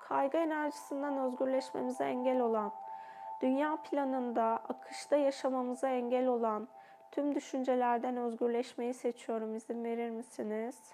Kaygı 0.00 0.38
enerjisinden 0.38 1.18
özgürleşmemize 1.18 2.04
engel 2.04 2.40
olan, 2.40 2.72
dünya 3.42 3.76
planında, 3.76 4.44
akışta 4.68 5.16
yaşamamıza 5.16 5.88
engel 5.88 6.26
olan 6.26 6.68
tüm 7.10 7.34
düşüncelerden 7.34 8.16
özgürleşmeyi 8.16 8.94
seçiyorum. 8.94 9.54
İzin 9.54 9.84
verir 9.84 10.10
misiniz? 10.10 10.92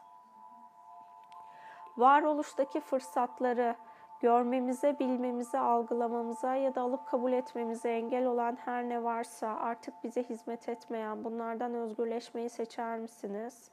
Varoluştaki 1.97 2.81
fırsatları, 2.81 3.77
görmemize, 4.21 4.99
bilmemize, 4.99 5.59
algılamamıza 5.59 6.55
ya 6.55 6.75
da 6.75 6.81
alıp 6.83 7.07
kabul 7.07 7.33
etmemize 7.33 7.91
engel 7.91 8.27
olan 8.27 8.59
her 8.65 8.89
ne 8.89 9.05
varsa 9.05 9.49
artık 9.49 9.95
bize 10.05 10.23
hizmet 10.23 10.69
etmeyen 10.69 11.25
bunlardan 11.25 11.75
özgürleşmeyi 11.75 12.51
seçer 12.51 12.99
misiniz? 12.99 13.71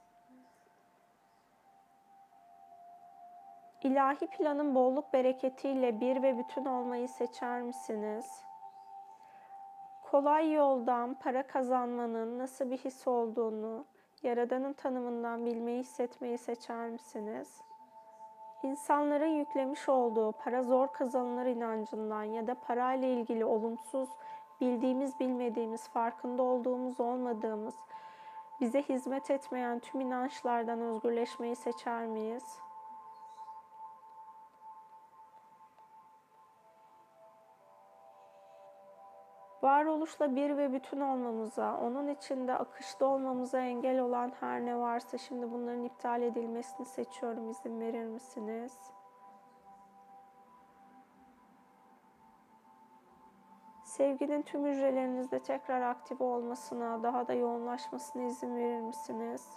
İlahi 3.84 4.28
planın 4.28 4.76
bolluk 4.76 5.14
bereketiyle 5.14 6.00
bir 6.02 6.24
ve 6.24 6.38
bütün 6.38 6.66
olmayı 6.66 7.10
seçer 7.10 7.62
misiniz? 7.62 8.45
Kolay 10.12 10.54
yoldan 10.54 11.14
para 11.14 11.48
kazanmanın 11.48 12.40
nasıl 12.40 12.72
bir 12.72 12.78
his 12.78 13.08
olduğunu, 13.08 13.86
Yaradan'ın 14.24 14.74
tanımından 14.74 15.46
bilmeyi, 15.46 15.80
hissetmeyi 15.80 16.38
seçer 16.38 16.90
misiniz? 16.90 17.62
İnsanların 18.64 19.26
yüklemiş 19.26 19.90
olduğu 19.90 20.32
para 20.32 20.64
zor 20.64 20.88
kazanılır 20.88 21.46
inancından 21.46 22.24
ya 22.24 22.48
da 22.48 22.56
parayla 22.56 23.08
ilgili 23.08 23.46
olumsuz, 23.46 24.10
bildiğimiz 24.62 25.20
bilmediğimiz, 25.20 25.88
farkında 25.90 26.44
olduğumuz 26.44 27.00
olmadığımız, 27.00 27.76
bize 28.62 28.82
hizmet 28.82 29.32
etmeyen 29.32 29.80
tüm 29.80 30.02
inançlardan 30.02 30.82
özgürleşmeyi 30.82 31.56
seçer 31.56 32.06
miyiz? 32.06 32.65
Varoluşla 39.66 40.36
bir 40.36 40.58
ve 40.58 40.74
bütün 40.74 41.00
olmamıza, 41.00 41.80
onun 41.80 42.08
içinde 42.08 42.54
akışta 42.54 43.06
olmamıza 43.06 43.60
engel 43.60 44.00
olan 44.00 44.32
her 44.40 44.66
ne 44.66 44.78
varsa 44.78 45.18
şimdi 45.18 45.52
bunların 45.52 45.84
iptal 45.84 46.22
edilmesini 46.22 46.86
seçiyorum. 46.86 47.50
İzin 47.50 47.80
verir 47.80 48.06
misiniz? 48.06 48.80
Sevginin 53.84 54.42
tüm 54.42 54.66
hücrelerinizde 54.66 55.40
tekrar 55.40 55.82
aktif 55.82 56.22
olmasına, 56.22 57.04
daha 57.04 57.28
da 57.28 57.34
yoğunlaşmasına 57.34 58.24
izin 58.24 58.56
verir 58.56 58.82
misiniz? 58.82 59.50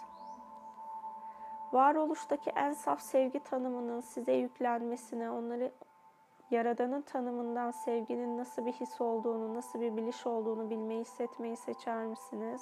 Varoluştaki 1.73 2.49
en 2.49 2.71
saf 2.71 3.01
sevgi 3.01 3.39
tanımının 3.39 4.01
size 4.01 4.33
yüklenmesine, 4.33 5.31
onları 5.31 5.71
Yaradan'ın 6.51 7.01
tanımından 7.01 7.71
sevginin 7.71 8.37
nasıl 8.37 8.65
bir 8.65 8.73
his 8.73 9.01
olduğunu, 9.01 9.53
nasıl 9.53 9.81
bir 9.81 9.97
biliş 9.97 10.27
olduğunu 10.27 10.69
bilmeyi, 10.69 11.01
hissetmeyi 11.01 11.57
seçer 11.57 12.05
misiniz? 12.05 12.61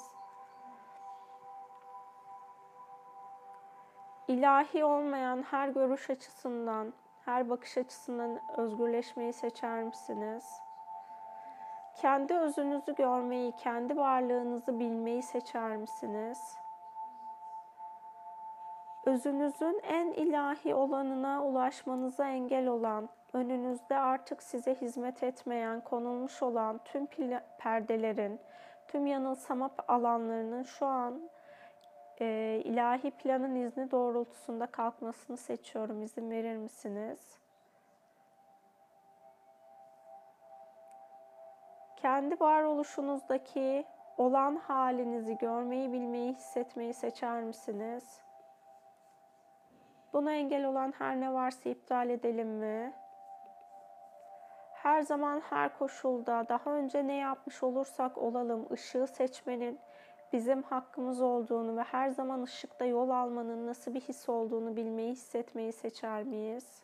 İlahi 4.28 4.84
olmayan 4.84 5.42
her 5.42 5.68
görüş 5.68 6.10
açısından, 6.10 6.92
her 7.24 7.50
bakış 7.50 7.78
açısından 7.78 8.40
özgürleşmeyi 8.56 9.32
seçer 9.32 9.82
misiniz? 9.82 10.44
Kendi 12.00 12.34
özünüzü 12.34 12.94
görmeyi, 12.94 13.52
kendi 13.52 13.96
varlığınızı 13.96 14.78
bilmeyi 14.80 15.22
seçer 15.22 15.76
misiniz? 15.76 16.58
Özünüzün 19.08 19.80
en 19.82 20.12
ilahi 20.12 20.74
olanına 20.74 21.44
ulaşmanıza 21.44 22.28
engel 22.28 22.66
olan, 22.66 23.08
önünüzde 23.32 23.96
artık 23.96 24.42
size 24.42 24.74
hizmet 24.74 25.22
etmeyen, 25.22 25.80
konulmuş 25.80 26.42
olan 26.42 26.80
tüm 26.84 27.06
perdelerin, 27.58 28.40
tüm 28.88 29.06
yanılsama 29.06 29.70
alanlarının 29.88 30.62
şu 30.62 30.86
an 30.86 31.30
e, 32.20 32.60
ilahi 32.64 33.10
planın 33.10 33.54
izni 33.54 33.90
doğrultusunda 33.90 34.66
kalkmasını 34.66 35.36
seçiyorum. 35.36 36.02
İzin 36.02 36.30
verir 36.30 36.56
misiniz? 36.56 37.38
Kendi 41.96 42.40
varoluşunuzdaki 42.40 43.84
olan 44.16 44.56
halinizi 44.56 45.38
görmeyi, 45.38 45.92
bilmeyi, 45.92 46.32
hissetmeyi 46.32 46.94
seçer 46.94 47.42
misiniz? 47.42 48.27
Buna 50.12 50.32
engel 50.32 50.64
olan 50.64 50.94
her 50.98 51.20
ne 51.20 51.32
varsa 51.32 51.70
iptal 51.70 52.10
edelim 52.10 52.48
mi? 52.48 52.92
Her 54.72 55.02
zaman 55.02 55.40
her 55.40 55.78
koşulda 55.78 56.48
daha 56.48 56.70
önce 56.70 57.06
ne 57.06 57.16
yapmış 57.16 57.62
olursak 57.62 58.18
olalım 58.18 58.66
ışığı 58.72 59.06
seçmenin 59.06 59.80
bizim 60.32 60.62
hakkımız 60.62 61.20
olduğunu 61.20 61.76
ve 61.76 61.82
her 61.82 62.08
zaman 62.08 62.42
ışıkta 62.42 62.84
yol 62.84 63.10
almanın 63.10 63.66
nasıl 63.66 63.94
bir 63.94 64.00
his 64.00 64.28
olduğunu 64.28 64.76
bilmeyi, 64.76 65.12
hissetmeyi 65.12 65.72
seçer 65.72 66.22
miyiz? 66.22 66.82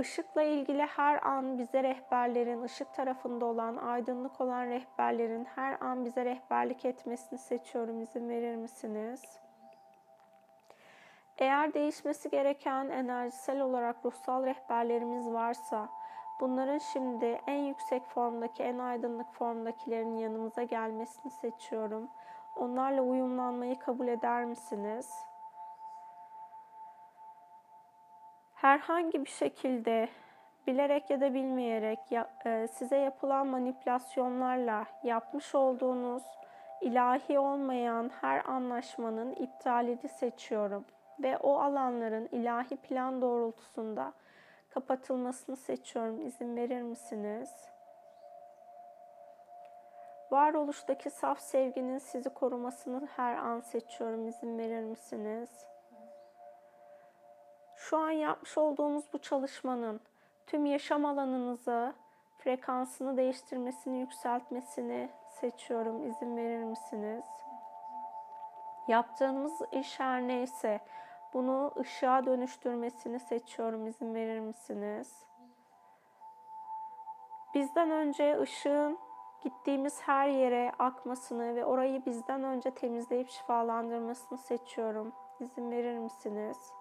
Işıkla 0.00 0.42
ilgili 0.42 0.82
her 0.82 1.26
an 1.26 1.58
bize 1.58 1.82
rehberlerin, 1.82 2.62
ışık 2.62 2.94
tarafında 2.94 3.44
olan, 3.44 3.76
aydınlık 3.76 4.40
olan 4.40 4.66
rehberlerin 4.66 5.44
her 5.44 5.80
an 5.80 6.04
bize 6.04 6.24
rehberlik 6.24 6.84
etmesini 6.84 7.38
seçiyorum. 7.38 8.00
İzin 8.00 8.28
verir 8.28 8.56
misiniz? 8.56 9.43
Eğer 11.38 11.74
değişmesi 11.74 12.30
gereken 12.30 12.88
enerjisel 12.88 13.60
olarak 13.60 13.96
ruhsal 14.04 14.46
rehberlerimiz 14.46 15.32
varsa, 15.32 15.88
bunların 16.40 16.78
şimdi 16.78 17.40
en 17.46 17.58
yüksek 17.58 18.06
formdaki, 18.06 18.62
en 18.62 18.78
aydınlık 18.78 19.34
formdakilerin 19.34 20.16
yanımıza 20.16 20.62
gelmesini 20.62 21.32
seçiyorum. 21.32 22.08
Onlarla 22.56 23.02
uyumlanmayı 23.02 23.78
kabul 23.78 24.08
eder 24.08 24.44
misiniz? 24.44 25.10
Herhangi 28.54 29.24
bir 29.24 29.30
şekilde 29.30 30.08
bilerek 30.66 31.10
ya 31.10 31.20
da 31.20 31.34
bilmeyerek 31.34 31.98
e, 32.46 32.68
size 32.68 32.96
yapılan 32.96 33.46
manipülasyonlarla 33.46 34.84
yapmış 35.02 35.54
olduğunuz 35.54 36.22
ilahi 36.80 37.38
olmayan 37.38 38.10
her 38.20 38.44
anlaşmanın 38.44 39.32
iptalini 39.32 40.08
seçiyorum 40.08 40.84
ve 41.20 41.38
o 41.38 41.60
alanların 41.60 42.28
ilahi 42.32 42.76
plan 42.76 43.22
doğrultusunda 43.22 44.12
kapatılmasını 44.70 45.56
seçiyorum. 45.56 46.26
İzin 46.26 46.56
verir 46.56 46.82
misiniz? 46.82 47.50
Varoluştaki 50.30 51.10
saf 51.10 51.40
sevginin 51.40 51.98
sizi 51.98 52.30
korumasını 52.30 53.08
her 53.16 53.36
an 53.36 53.60
seçiyorum. 53.60 54.28
İzin 54.28 54.58
verir 54.58 54.82
misiniz? 54.82 55.50
Şu 57.76 57.96
an 57.96 58.10
yapmış 58.10 58.58
olduğumuz 58.58 59.04
bu 59.12 59.18
çalışmanın 59.18 60.00
tüm 60.46 60.66
yaşam 60.66 61.04
alanınızı, 61.04 61.94
frekansını 62.38 63.16
değiştirmesini, 63.16 64.00
yükseltmesini 64.00 65.10
seçiyorum. 65.40 66.10
İzin 66.10 66.36
verir 66.36 66.64
misiniz? 66.64 67.24
Yaptığımız 68.88 69.60
iş 69.72 70.00
her 70.00 70.22
neyse 70.22 70.80
bunu 71.34 71.72
ışığa 71.80 72.26
dönüştürmesini 72.26 73.20
seçiyorum. 73.20 73.86
İzin 73.86 74.14
verir 74.14 74.40
misiniz? 74.40 75.24
Bizden 77.54 77.90
önce 77.90 78.40
ışığın 78.40 78.98
gittiğimiz 79.42 80.02
her 80.02 80.28
yere 80.28 80.72
akmasını 80.78 81.54
ve 81.54 81.64
orayı 81.64 82.04
bizden 82.06 82.42
önce 82.42 82.70
temizleyip 82.70 83.30
şifalandırmasını 83.30 84.38
seçiyorum. 84.38 85.12
İzin 85.40 85.70
verir 85.70 85.98
misiniz? 85.98 86.72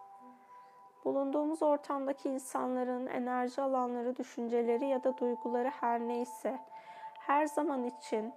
Bulunduğumuz 1.05 1.63
ortamdaki 1.63 2.29
insanların 2.29 3.07
enerji 3.07 3.61
alanları, 3.61 4.15
düşünceleri 4.15 4.87
ya 4.87 5.03
da 5.03 5.17
duyguları 5.17 5.69
her 5.69 5.99
neyse 5.99 6.59
her 7.19 7.45
zaman 7.45 7.83
için 7.83 8.33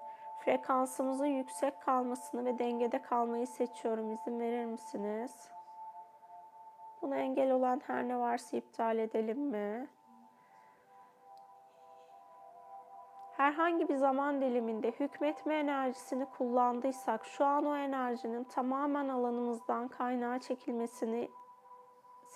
frekansımızın 0.46 1.26
yüksek 1.26 1.82
kalmasını 1.82 2.44
ve 2.44 2.59
dengede 2.59 3.02
kalmayı 3.02 3.46
seçiyorum. 3.46 4.12
İzin 4.12 4.40
verir 4.40 4.64
misiniz? 4.64 5.50
Buna 7.02 7.16
engel 7.16 7.50
olan 7.50 7.80
her 7.87 8.09
ne 8.09 8.18
varsa 8.18 8.56
iptal 8.56 8.98
edelim 8.98 9.38
mi? 9.38 9.88
Herhangi 13.37 13.88
bir 13.88 13.96
zaman 13.96 14.40
diliminde 14.40 14.90
hükmetme 14.90 15.54
enerjisini 15.54 16.26
kullandıysak 16.26 17.24
şu 17.24 17.44
an 17.44 17.66
o 17.66 17.76
enerjinin 17.76 18.44
tamamen 18.44 19.09
alanımızdan 19.09 19.88
kaynağa 19.88 20.38
çekilmesini 20.38 21.30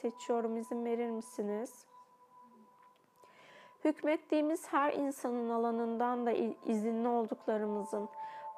seçiyorum. 0.02 0.56
İzin 0.56 0.84
verir 0.84 1.10
misiniz? 1.10 1.89
Hükmettiğimiz 3.84 4.72
her 4.72 4.92
insanın 4.92 5.50
alanından 5.50 6.26
da 6.26 6.32
izinli 6.66 7.08
olduklarımızın 7.08 8.08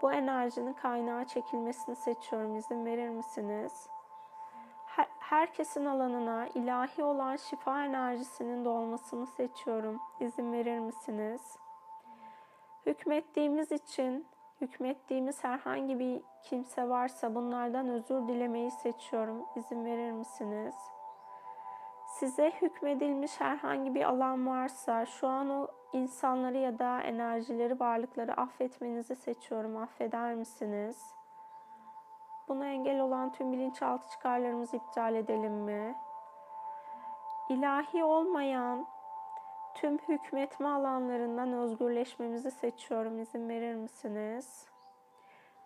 bu 0.03 0.13
enerjinin 0.13 0.73
kaynağa 0.73 1.25
çekilmesini 1.25 1.97
seçiyorum. 1.97 2.57
İzin 2.57 2.85
verir 2.85 3.09
misiniz? 3.09 3.89
herkesin 5.33 5.85
alanına 5.85 6.49
ilahi 6.55 7.05
olan 7.05 7.37
şifa 7.37 7.85
enerjisinin 7.85 8.65
dolmasını 8.65 9.27
seçiyorum. 9.27 10.01
İzin 10.21 10.53
verir 10.53 10.79
misiniz? 10.79 11.57
Hükmettiğimiz 12.87 13.73
için, 13.73 14.27
hükmettiğimiz 14.61 15.45
herhangi 15.45 15.99
bir 15.99 16.23
kimse 16.45 16.89
varsa 16.89 17.35
bunlardan 17.35 17.89
özür 17.89 18.29
dilemeyi 18.29 18.71
seçiyorum. 18.71 19.47
İzin 19.57 19.85
verir 19.85 20.13
misiniz? 20.13 20.75
Size 22.13 22.53
hükmedilmiş 22.63 23.41
herhangi 23.41 23.95
bir 23.95 24.05
alan 24.05 24.47
varsa 24.47 25.07
şu 25.07 25.29
an 25.29 25.51
o 25.51 25.67
insanları 25.93 26.59
ya 26.59 26.79
da 26.79 27.01
enerjileri, 27.01 27.81
varlıkları 27.81 28.33
affetmenizi 28.33 29.17
seçiyorum. 29.17 29.77
Affeder 29.77 30.35
misiniz? 30.35 31.15
Buna 32.49 32.67
engel 32.67 33.01
olan 33.01 33.33
tüm 33.33 33.53
bilinçaltı 33.53 34.11
çıkarlarımızı 34.11 34.77
iptal 34.77 35.15
edelim 35.15 35.53
mi? 35.53 35.95
ilahi 37.53 38.05
olmayan 38.05 38.87
tüm 39.75 39.99
hükmetme 39.99 40.69
alanlarından 40.69 41.53
özgürleşmemizi 41.53 42.51
seçiyorum. 42.51 43.19
İzin 43.19 43.49
verir 43.49 43.75
misiniz? 43.75 44.72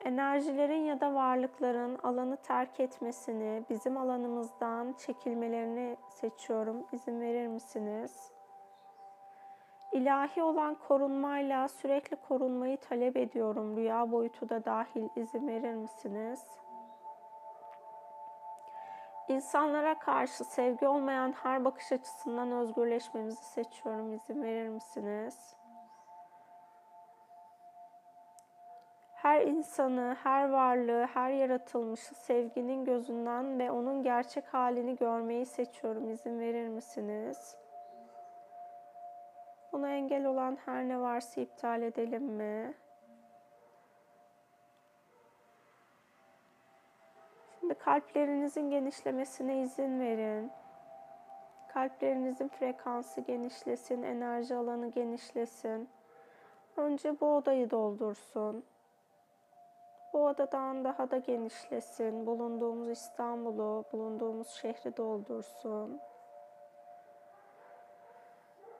Enerjilerin 0.06 0.84
ya 0.84 1.00
da 1.00 1.14
varlıkların 1.14 1.98
alanı 2.02 2.36
terk 2.36 2.80
etmesini, 2.80 3.62
bizim 3.70 3.96
alanımızdan 3.96 4.92
çekilmelerini 4.92 5.96
seçiyorum. 6.08 6.86
İzin 6.92 7.20
verir 7.20 7.46
misiniz? 7.46 8.32
İlahi 9.92 10.42
olan 10.42 10.74
korunmayla 10.74 11.68
sürekli 11.68 12.16
korunmayı 12.16 12.76
talep 12.76 13.16
ediyorum. 13.16 13.76
Rüya 13.76 14.12
boyutu 14.12 14.48
da 14.48 14.64
dahil 14.64 15.08
izin 15.16 15.48
verir 15.48 15.74
misiniz? 15.74 16.44
İnsanlara 19.28 19.98
karşı 19.98 20.44
sevgi 20.44 20.88
olmayan 20.88 21.32
her 21.32 21.64
bakış 21.64 21.92
açısından 21.92 22.52
özgürleşmemizi 22.52 23.44
seçiyorum. 23.44 24.12
İzin 24.12 24.42
verir 24.42 24.68
misiniz? 24.68 25.56
Her 29.26 29.42
insanı, 29.42 30.16
her 30.22 30.48
varlığı, 30.48 31.06
her 31.06 31.30
yaratılmışı 31.30 32.14
sevginin 32.14 32.84
gözünden 32.84 33.58
ve 33.58 33.70
onun 33.70 34.02
gerçek 34.02 34.54
halini 34.54 34.96
görmeyi 34.96 35.46
seçiyorum. 35.46 36.10
İzin 36.10 36.40
verir 36.40 36.68
misiniz? 36.68 37.56
Buna 39.72 39.88
engel 39.88 40.26
olan 40.26 40.58
her 40.64 40.88
ne 40.88 41.00
varsa 41.00 41.40
iptal 41.40 41.82
edelim 41.82 42.22
mi? 42.22 42.74
Şimdi 47.60 47.74
kalplerinizin 47.74 48.70
genişlemesine 48.70 49.62
izin 49.62 50.00
verin. 50.00 50.50
Kalplerinizin 51.68 52.48
frekansı 52.48 53.20
genişlesin, 53.20 54.02
enerji 54.02 54.54
alanı 54.54 54.90
genişlesin. 54.90 55.88
Önce 56.76 57.20
bu 57.20 57.36
odayı 57.36 57.70
doldursun. 57.70 58.64
Bu 60.16 60.26
odadan 60.26 60.84
daha 60.84 61.10
da 61.10 61.18
genişlesin. 61.18 62.26
Bulunduğumuz 62.26 62.88
İstanbul'u, 62.88 63.84
bulunduğumuz 63.92 64.48
şehri 64.48 64.96
doldursun. 64.96 66.00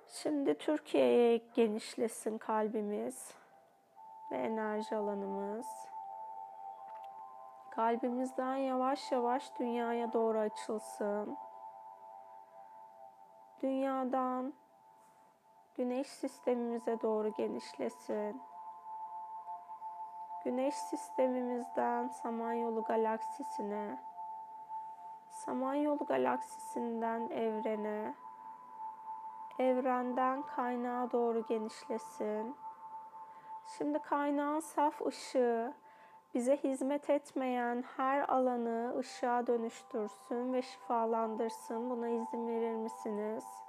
Şimdi 0.06 0.58
Türkiye'ye 0.58 1.36
genişlesin 1.36 2.38
kalbimiz 2.38 3.34
ve 4.30 4.36
enerji 4.36 4.96
alanımız. 4.96 5.66
Kalbimizden 7.70 8.56
yavaş 8.56 9.12
yavaş 9.12 9.58
dünyaya 9.58 10.12
doğru 10.12 10.38
açılsın. 10.38 11.36
Dünyadan 13.62 14.54
güneş 15.74 16.06
sistemimize 16.06 17.00
doğru 17.00 17.32
genişlesin. 17.32 18.42
Güneş 20.46 20.74
sistemimizden 20.74 22.08
Samanyolu 22.08 22.82
galaksisine, 22.84 23.98
Samanyolu 25.30 26.06
galaksisinden 26.06 27.30
evrene, 27.30 28.14
evrenden 29.58 30.42
kaynağa 30.42 31.12
doğru 31.12 31.46
genişlesin. 31.46 32.56
Şimdi 33.78 33.98
kaynağın 33.98 34.60
saf 34.60 35.06
ışığı 35.06 35.74
bize 36.34 36.56
hizmet 36.56 37.10
etmeyen 37.10 37.84
her 37.96 38.28
alanı 38.28 38.94
ışığa 38.98 39.46
dönüştürsün 39.46 40.52
ve 40.52 40.62
şifalandırsın. 40.62 41.90
Buna 41.90 42.08
izin 42.08 42.48
verir 42.48 42.74
misiniz? 42.74 43.65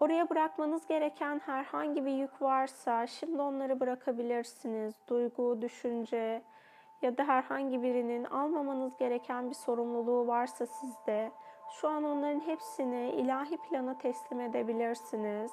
Oraya 0.00 0.30
bırakmanız 0.30 0.86
gereken 0.86 1.40
herhangi 1.46 2.06
bir 2.06 2.12
yük 2.12 2.42
varsa 2.42 3.06
şimdi 3.06 3.42
onları 3.42 3.80
bırakabilirsiniz. 3.80 4.94
Duygu, 5.08 5.62
düşünce 5.62 6.42
ya 7.02 7.18
da 7.18 7.24
herhangi 7.24 7.82
birinin 7.82 8.24
almamanız 8.24 8.96
gereken 8.96 9.50
bir 9.50 9.54
sorumluluğu 9.54 10.26
varsa 10.26 10.66
sizde 10.66 11.32
şu 11.70 11.88
an 11.88 12.04
onların 12.04 12.40
hepsini 12.40 13.10
ilahi 13.10 13.56
plana 13.56 13.98
teslim 13.98 14.40
edebilirsiniz. 14.40 15.52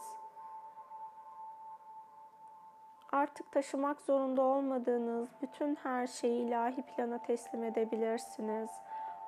Artık 3.12 3.52
taşımak 3.52 4.02
zorunda 4.02 4.41
olmadığınız 4.41 5.30
bütün 5.41 5.76
her 5.76 6.08
şeyi 6.08 6.48
ilahi 6.48 6.82
plana 6.82 7.18
teslim 7.18 7.64
edebilirsiniz. 7.64 8.70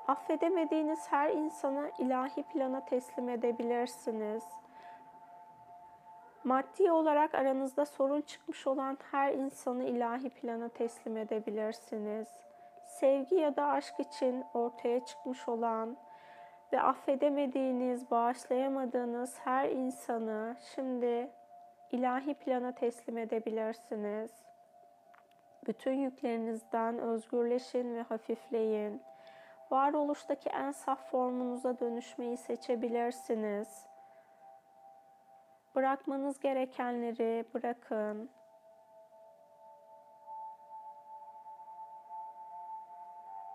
Affedemediğiniz 0.08 1.12
her 1.12 1.30
insanı 1.30 1.92
ilahi 2.00 2.44
plana 2.44 2.86
teslim 2.86 3.30
edebilirsiniz. 3.30 4.44
Maddi 6.48 6.92
olarak 6.92 7.36
aranızda 7.36 7.86
sorun 7.86 8.22
çıkmış 8.22 8.68
olan 8.68 8.98
her 9.12 9.34
insanı 9.34 9.84
ilahi 9.84 10.30
plana 10.30 10.70
teslim 10.70 11.18
edebilirsiniz. 11.18 12.28
Sevgi 12.86 13.36
ya 13.36 13.56
da 13.56 13.66
aşk 13.66 14.00
için 14.00 14.46
ortaya 14.54 15.06
çıkmış 15.06 15.48
olan 15.50 15.98
ve 16.74 16.82
affedemediğiniz, 16.82 18.12
bağışlayamadığınız 18.12 19.40
her 19.40 19.70
insanı 19.70 20.56
şimdi 20.76 21.32
ilahi 21.92 22.34
plana 22.34 22.72
teslim 22.72 23.18
edebilirsiniz. 23.18 24.32
Bütün 25.68 25.94
yüklerinizden 25.94 27.00
özgürleşin 27.00 27.96
ve 27.96 28.02
hafifleyin. 28.02 29.02
Varoluştaki 29.72 30.50
en 30.50 30.72
saf 30.72 31.12
formunuza 31.12 31.80
dönüşmeyi 31.80 32.38
seçebilirsiniz. 32.38 33.97
Bırakmanız 35.78 36.40
gerekenleri 36.40 37.46
bırakın. 37.54 38.30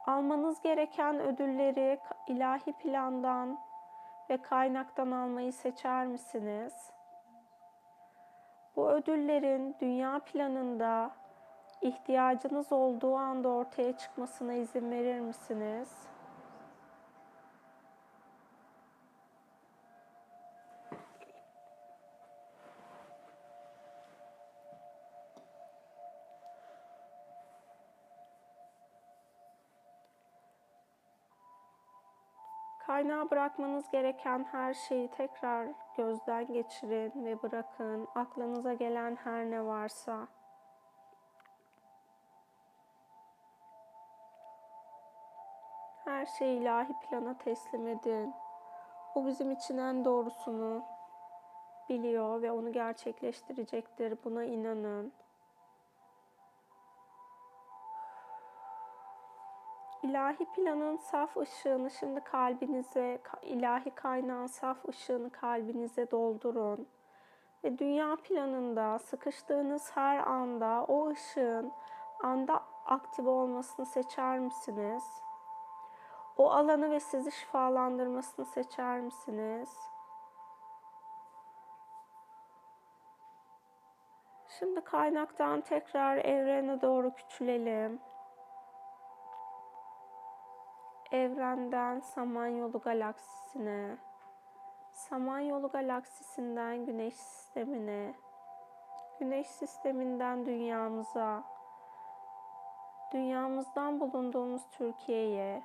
Almanız 0.06 0.62
gereken 0.62 1.20
ödülleri 1.20 2.00
ilahi 2.28 2.72
plandan 2.72 3.58
ve 4.30 4.42
kaynaktan 4.42 5.10
almayı 5.10 5.52
seçer 5.52 6.06
misiniz? 6.06 6.90
Bu 8.76 8.90
ödüllerin 8.90 9.76
dünya 9.80 10.18
planında 10.18 11.10
ihtiyacınız 11.80 12.72
olduğu 12.72 13.16
anda 13.16 13.48
ortaya 13.48 13.96
çıkmasına 13.96 14.54
izin 14.54 14.90
verir 14.90 15.20
misiniz? 15.20 16.11
Kaynağa 33.02 33.30
bırakmanız 33.30 33.90
gereken 33.90 34.44
her 34.52 34.74
şeyi 34.74 35.08
tekrar 35.08 35.68
gözden 35.96 36.52
geçirin 36.52 37.24
ve 37.24 37.42
bırakın. 37.42 38.08
Aklınıza 38.14 38.74
gelen 38.74 39.16
her 39.16 39.50
ne 39.50 39.64
varsa. 39.64 40.28
Her 46.04 46.26
şeyi 46.26 46.60
ilahi 46.60 46.92
plana 46.92 47.38
teslim 47.38 47.88
edin. 47.88 48.34
O 49.14 49.26
bizim 49.26 49.50
için 49.50 49.78
en 49.78 50.04
doğrusunu 50.04 50.82
biliyor 51.88 52.42
ve 52.42 52.52
onu 52.52 52.72
gerçekleştirecektir. 52.72 54.18
Buna 54.24 54.44
inanın. 54.44 55.12
İlahi 60.12 60.44
planın 60.44 60.96
saf 60.96 61.36
ışığını 61.36 61.90
şimdi 61.90 62.20
kalbinize, 62.20 63.20
ilahi 63.42 63.90
kaynağın 63.90 64.46
saf 64.46 64.88
ışığını 64.88 65.30
kalbinize 65.30 66.10
doldurun. 66.10 66.88
Ve 67.64 67.78
dünya 67.78 68.16
planında 68.16 68.98
sıkıştığınız 68.98 69.96
her 69.96 70.18
anda 70.18 70.84
o 70.88 71.10
ışığın 71.10 71.72
anda 72.22 72.62
aktif 72.86 73.26
olmasını 73.26 73.86
seçer 73.86 74.38
misiniz? 74.38 75.04
O 76.36 76.50
alanı 76.50 76.90
ve 76.90 77.00
sizi 77.00 77.32
şifalandırmasını 77.32 78.46
seçer 78.46 79.00
misiniz? 79.00 79.76
Şimdi 84.58 84.80
kaynaktan 84.80 85.60
tekrar 85.60 86.16
evrene 86.16 86.80
doğru 86.82 87.14
küçülelim 87.14 88.00
evrenden 91.12 92.00
Samanyolu 92.00 92.80
galaksisine, 92.80 93.96
Samanyolu 94.92 95.68
galaksisinden 95.68 96.86
Güneş 96.86 97.14
sistemine, 97.14 98.14
Güneş 99.18 99.46
sisteminden 99.46 100.46
dünyamıza, 100.46 101.42
dünyamızdan 103.12 104.00
bulunduğumuz 104.00 104.62
Türkiye'ye, 104.70 105.62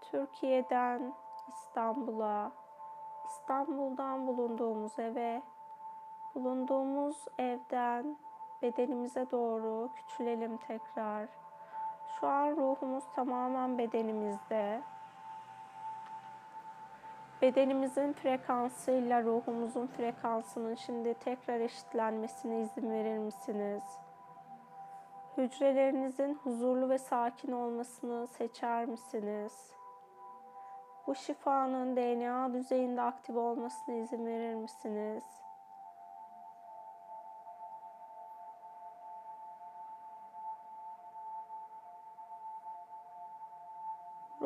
Türkiye'den 0.00 1.14
İstanbul'a, 1.48 2.52
İstanbul'dan 3.24 4.26
bulunduğumuz 4.26 4.98
eve, 4.98 5.42
bulunduğumuz 6.34 7.24
evden 7.38 8.16
bedenimize 8.62 9.30
doğru 9.30 9.90
küçülelim 9.94 10.56
tekrar. 10.56 11.43
Şu 12.20 12.26
an 12.26 12.56
ruhumuz 12.56 13.04
tamamen 13.14 13.78
bedenimizde. 13.78 14.82
Bedenimizin 17.42 18.12
frekansıyla 18.12 19.22
ruhumuzun 19.22 19.86
frekansının 19.86 20.74
şimdi 20.74 21.14
tekrar 21.14 21.60
eşitlenmesine 21.60 22.60
izin 22.60 22.90
verir 22.90 23.18
misiniz? 23.18 23.82
Hücrelerinizin 25.36 26.34
huzurlu 26.34 26.88
ve 26.88 26.98
sakin 26.98 27.52
olmasını 27.52 28.26
seçer 28.26 28.84
misiniz? 28.84 29.72
Bu 31.06 31.14
şifanın 31.14 31.96
DNA 31.96 32.52
düzeyinde 32.52 33.02
aktif 33.02 33.36
olmasına 33.36 33.94
izin 33.94 34.26
verir 34.26 34.54
misiniz? 34.54 35.43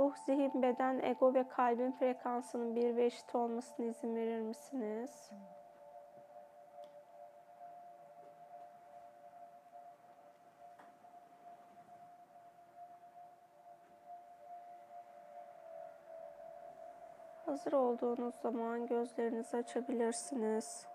Ruh, 0.08 0.16
zihin, 0.16 0.62
beden, 0.62 1.00
ego 1.02 1.34
ve 1.34 1.48
kalbin 1.48 1.92
frekansının 1.92 2.76
bir 2.76 2.96
ve 2.96 3.04
eşit 3.04 3.34
olmasına 3.34 3.86
izin 3.86 4.16
verir 4.16 4.40
misiniz? 4.40 5.30
Hazır 17.46 17.72
olduğunuz 17.72 18.34
zaman 18.34 18.86
gözlerinizi 18.86 19.56
açabilirsiniz. 19.56 20.86